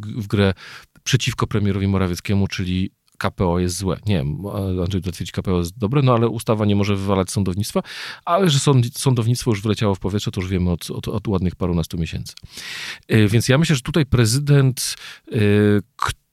w 0.01 0.27
grę 0.27 0.53
przeciwko 1.03 1.47
premierowi 1.47 1.87
Morawieckiemu, 1.87 2.47
czyli 2.47 2.91
KPO 3.17 3.59
jest 3.59 3.77
złe. 3.77 3.97
Nie 4.05 4.15
wiem, 4.15 4.37
Andrzej 4.83 5.01
Duda 5.01 5.17
KPO 5.31 5.57
jest 5.57 5.77
dobre, 5.77 6.01
no 6.01 6.13
ale 6.13 6.27
ustawa 6.27 6.65
nie 6.65 6.75
może 6.75 6.95
wywalać 6.95 7.31
sądownictwa, 7.31 7.83
ale 8.25 8.49
że 8.49 8.59
sąd, 8.59 8.97
sądownictwo 8.97 9.51
już 9.51 9.61
wyleciało 9.61 9.95
w 9.95 9.99
powietrze, 9.99 10.31
to 10.31 10.41
już 10.41 10.49
wiemy 10.49 10.71
od, 10.71 10.91
od, 10.91 11.07
od 11.07 11.27
ładnych 11.27 11.55
parunastu 11.55 11.97
miesięcy. 11.97 12.33
E, 13.07 13.27
więc 13.27 13.49
ja 13.49 13.57
myślę, 13.57 13.75
że 13.75 13.81
tutaj 13.81 14.05
prezydent, 14.05 14.95
e, 15.31 15.37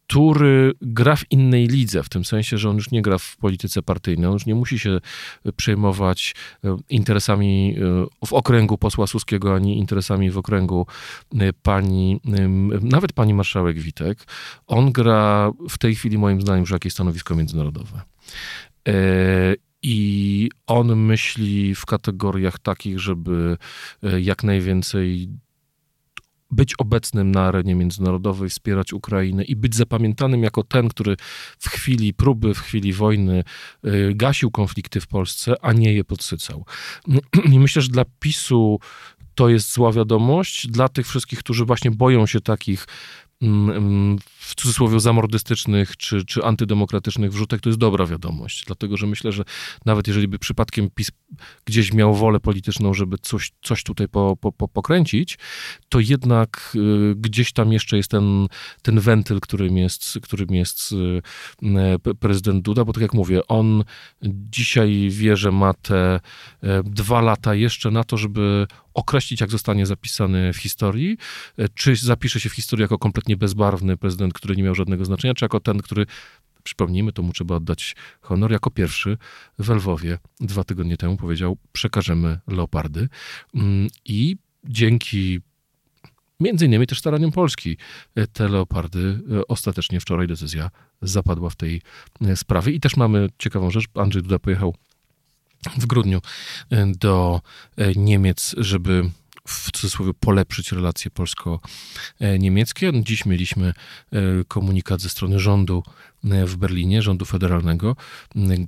który 0.09 0.73
gra 0.81 1.17
w 1.17 1.25
innej 1.31 1.67
lidze, 1.67 2.03
w 2.03 2.09
tym 2.09 2.25
sensie, 2.25 2.59
że 2.59 2.71
on 2.71 2.77
już 2.77 2.91
nie 2.91 3.03
gra 3.03 3.19
w 3.19 3.37
polityce 3.37 3.83
partyjnej, 3.83 4.27
on 4.27 4.33
już 4.33 4.47
nie 4.47 4.55
musi 4.55 4.79
się 4.79 5.01
przejmować 5.57 6.35
e, 6.65 6.77
interesami 6.91 7.77
e, 8.23 8.27
w 8.27 8.33
okręgu 8.33 8.79
posła 8.79 9.07
Suskiego, 9.07 9.55
ani 9.55 9.79
interesami 9.79 10.31
w 10.31 10.39
okręgu 10.39 10.87
e, 11.39 11.53
pani, 11.53 12.21
nawet 12.83 13.13
pani 13.13 13.35
marszałek 13.35 13.79
Witek. 13.79 14.25
On 14.67 14.93
gra 14.93 15.53
w 15.71 15.79
tej 15.79 15.95
chwili, 15.95 16.19
moim 16.19 16.41
zdaniem, 16.41 16.61
już 16.61 16.71
jakieś 16.71 16.93
stanowisko 16.93 17.35
międzynarodowe. 17.35 18.03
I 19.83 20.51
on 20.67 20.97
myśli 20.97 21.75
w 21.75 21.87
kategoriach 21.87 22.59
takich, 22.59 23.01
żeby 23.01 23.57
jak 24.21 24.45
najwięcej 24.45 25.29
być 26.51 26.75
obecnym 26.79 27.33
na 27.33 27.43
arenie 27.43 27.75
międzynarodowej, 27.75 28.49
wspierać 28.49 28.93
Ukrainę 28.93 29.45
i 29.45 29.57
być 29.57 29.75
zapamiętanym 29.75 30.43
jako 30.43 30.63
ten, 30.63 30.89
który 30.89 31.17
w 31.59 31.69
chwili 31.69 32.15
próby, 32.15 32.55
w 32.55 32.61
chwili 32.61 32.93
wojny 32.93 33.45
y, 33.85 34.13
gasił 34.15 34.51
konflikty 34.51 35.01
w 35.01 35.07
Polsce, 35.07 35.55
a 35.63 35.73
nie 35.73 35.93
je 35.93 36.05
podsycał. 36.05 36.65
I 37.53 37.59
myślę, 37.59 37.83
że 37.83 37.89
dla 37.89 38.05
PiSu 38.21 38.79
to 39.35 39.49
jest 39.49 39.73
zła 39.73 39.93
wiadomość. 39.93 40.67
Dla 40.67 40.89
tych 40.89 41.07
wszystkich, 41.07 41.39
którzy 41.39 41.65
właśnie 41.65 41.91
boją 41.91 42.27
się 42.27 42.41
takich 42.41 42.87
w 44.39 44.55
cudzysłowie 44.55 45.01
zamordystycznych 45.01 45.97
czy, 45.97 46.25
czy 46.25 46.45
antydemokratycznych 46.45 47.33
wrzutek, 47.33 47.61
to 47.61 47.69
jest 47.69 47.79
dobra 47.79 48.07
wiadomość. 48.07 48.65
Dlatego, 48.67 48.97
że 48.97 49.07
myślę, 49.07 49.33
że 49.33 49.43
nawet 49.85 50.09
jeżeli 50.09 50.29
by 50.29 50.39
przypadkiem 50.39 50.91
PiS 50.95 51.11
gdzieś 51.65 51.93
miał 51.93 52.15
wolę 52.15 52.41
polityczną, 52.41 52.95
żeby 52.95 53.19
coś, 53.19 53.53
coś 53.63 53.83
tutaj 53.83 54.09
po, 54.09 54.37
po, 54.41 54.53
po 54.53 54.69
pokręcić, 54.69 55.39
to 55.89 56.01
jednak 56.01 56.73
y, 56.75 57.15
gdzieś 57.17 57.53
tam 57.53 57.73
jeszcze 57.73 57.97
jest 57.97 58.11
ten, 58.11 58.47
ten 58.83 59.01
wentyl, 59.01 59.41
którym 59.41 59.77
jest, 59.77 60.19
którym 60.23 60.55
jest 60.55 60.93
y, 60.93 62.15
prezydent 62.21 62.65
Duda, 62.65 62.85
bo 62.85 62.93
tak 62.93 63.03
jak 63.03 63.15
mówię, 63.15 63.47
on 63.47 63.85
dzisiaj 64.23 65.09
wie, 65.11 65.37
że 65.37 65.53
ma 65.53 65.75
te 65.75 66.17
y, 66.17 66.69
dwa 66.85 67.21
lata 67.21 67.55
jeszcze 67.55 67.91
na 67.91 68.05
to, 68.05 68.17
żeby 68.17 68.67
określić, 68.95 69.41
jak 69.41 69.51
zostanie 69.51 69.87
zapisany 69.87 70.53
w 70.53 70.57
historii, 70.57 71.17
czy 71.75 71.97
zapisze 71.97 72.41
się 72.41 72.49
w 72.49 72.53
historii 72.53 72.83
jako 72.83 72.99
kompletnie 72.99 73.28
bezbarwny 73.37 73.97
prezydent, 73.97 74.33
który 74.33 74.57
nie 74.57 74.63
miał 74.63 74.75
żadnego 74.75 75.05
znaczenia, 75.05 75.35
czy 75.35 75.45
jako 75.45 75.61
ten, 75.61 75.83
który 75.83 76.07
przypomnijmy, 76.63 77.13
to 77.13 77.23
mu 77.23 77.33
trzeba 77.33 77.55
oddać 77.55 77.97
honor, 78.21 78.53
jako 78.53 78.71
pierwszy 78.71 79.19
w 79.59 79.69
Lwowie 79.69 80.19
dwa 80.41 80.65
tygodnie 80.65 80.97
temu 80.97 81.17
powiedział, 81.17 81.57
przekażemy 81.73 82.39
leopardy. 82.47 83.09
Mm, 83.55 83.89
i 84.05 84.37
dzięki 84.65 85.41
między 86.41 86.67
innymi 86.67 86.87
też 86.87 86.99
staraniom 86.99 87.33
Polski 87.33 87.77
e, 88.15 88.27
te 88.27 88.49
leopardy 88.49 89.21
e, 89.33 89.47
ostatecznie 89.49 90.01
wczoraj 90.01 90.27
decyzja 90.27 90.71
zapadła 91.03 91.51
w 91.51 91.57
tej 91.57 91.83
e, 92.21 92.37
sprawie. 92.37 92.73
I 92.73 92.81
też 92.81 92.97
mamy 92.97 93.29
ciekawą 93.39 93.71
rzecz, 93.71 93.85
Andrzej 93.95 94.23
Duda 94.23 94.39
pojechał 94.39 94.75
w 95.79 95.87
grudniu 95.87 96.21
do 96.99 97.41
Niemiec, 97.97 98.55
żeby 98.59 99.11
w 99.49 99.71
cudzysłowie 99.73 100.13
polepszyć 100.21 100.73
relacje 100.73 101.11
polsko-niemieckie. 101.11 102.93
Dziś 103.03 103.27
mieliśmy 103.27 103.67
e, 103.67 103.75
komunikat 104.49 105.01
ze 105.01 105.09
strony 105.09 105.41
rządu 105.41 105.83
e, 106.25 106.47
w 106.47 106.57
Berlinie, 106.57 107.03
rządu 107.03 107.25
federalnego, 107.25 107.97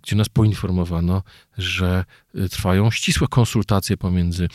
gdzie 0.02 0.16
nas 0.16 0.28
poinformowano, 0.28 1.22
że 1.58 2.04
e, 2.34 2.48
trwają 2.48 2.90
ścisłe 2.90 3.26
konsultacje 3.28 3.96
pomiędzy 3.96 4.48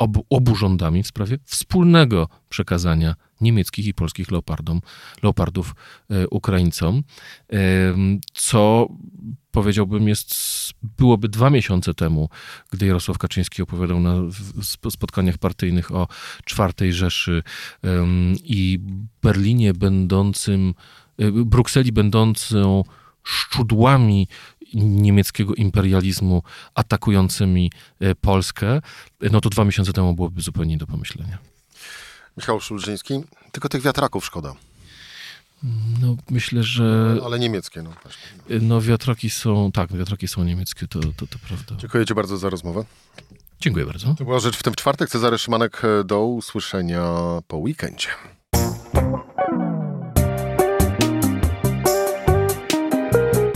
obu, 0.00 0.26
obu 0.30 0.54
rządami 0.54 1.02
w 1.02 1.06
sprawie 1.06 1.38
wspólnego 1.44 2.28
przekazania 2.48 3.14
niemieckich 3.40 3.86
i 3.86 3.94
polskich 3.94 4.30
leopardom, 4.30 4.80
leopardów 5.22 5.74
Ukraińcom, 6.30 7.02
co 8.34 8.88
powiedziałbym, 9.50 10.08
jest, 10.08 10.34
byłoby 10.98 11.28
dwa 11.28 11.50
miesiące 11.50 11.94
temu, 11.94 12.28
gdy 12.70 12.86
Jarosław 12.86 13.18
Kaczyński 13.18 13.62
opowiadał 13.62 14.00
na 14.00 14.14
spotkaniach 14.90 15.38
partyjnych 15.38 15.94
o 15.94 16.08
czwartej 16.44 16.92
Rzeszy 16.92 17.42
i 18.44 18.78
Berlinie 19.22 19.74
będącym, 19.74 20.74
e, 21.18 21.32
Brukseli 21.32 21.92
będącą 21.92 22.84
szczudłami 23.22 24.28
niemieckiego 24.74 25.54
imperializmu 25.54 26.42
atakującymi 26.74 27.72
e, 28.00 28.14
Polskę, 28.14 28.80
no 29.32 29.40
to 29.40 29.50
dwa 29.50 29.64
miesiące 29.64 29.92
temu 29.92 30.14
byłoby 30.14 30.42
zupełnie 30.42 30.70
nie 30.70 30.78
do 30.78 30.86
pomyślenia. 30.86 31.38
Michał 32.36 32.60
Szulżyński, 32.60 33.14
tylko 33.52 33.68
tych 33.68 33.82
wiatraków 33.82 34.24
szkoda. 34.24 34.54
No, 36.02 36.16
myślę, 36.30 36.62
że... 36.62 37.16
Ale 37.24 37.38
niemieckie, 37.38 37.82
no 37.82 37.90
właśnie. 38.02 38.60
No, 38.60 38.80
wiatraki 38.80 39.30
są... 39.30 39.72
Tak, 39.72 39.96
wiatraki 39.96 40.28
są 40.28 40.44
niemieckie, 40.44 40.88
to, 40.88 41.00
to, 41.00 41.26
to 41.26 41.38
prawda. 41.48 41.74
Dziękuję 41.76 42.06
Ci 42.06 42.14
bardzo 42.14 42.36
za 42.36 42.50
rozmowę. 42.50 42.84
Dziękuję 43.60 43.86
bardzo. 43.86 44.14
To 44.14 44.24
była 44.24 44.38
rzecz 44.38 44.56
w 44.56 44.62
tym 44.62 44.74
czwartek. 44.74 45.08
Cezary 45.08 45.38
Szymanek, 45.38 45.82
do 46.04 46.24
usłyszenia 46.24 47.04
po 47.48 47.56
weekendzie. 47.56 48.08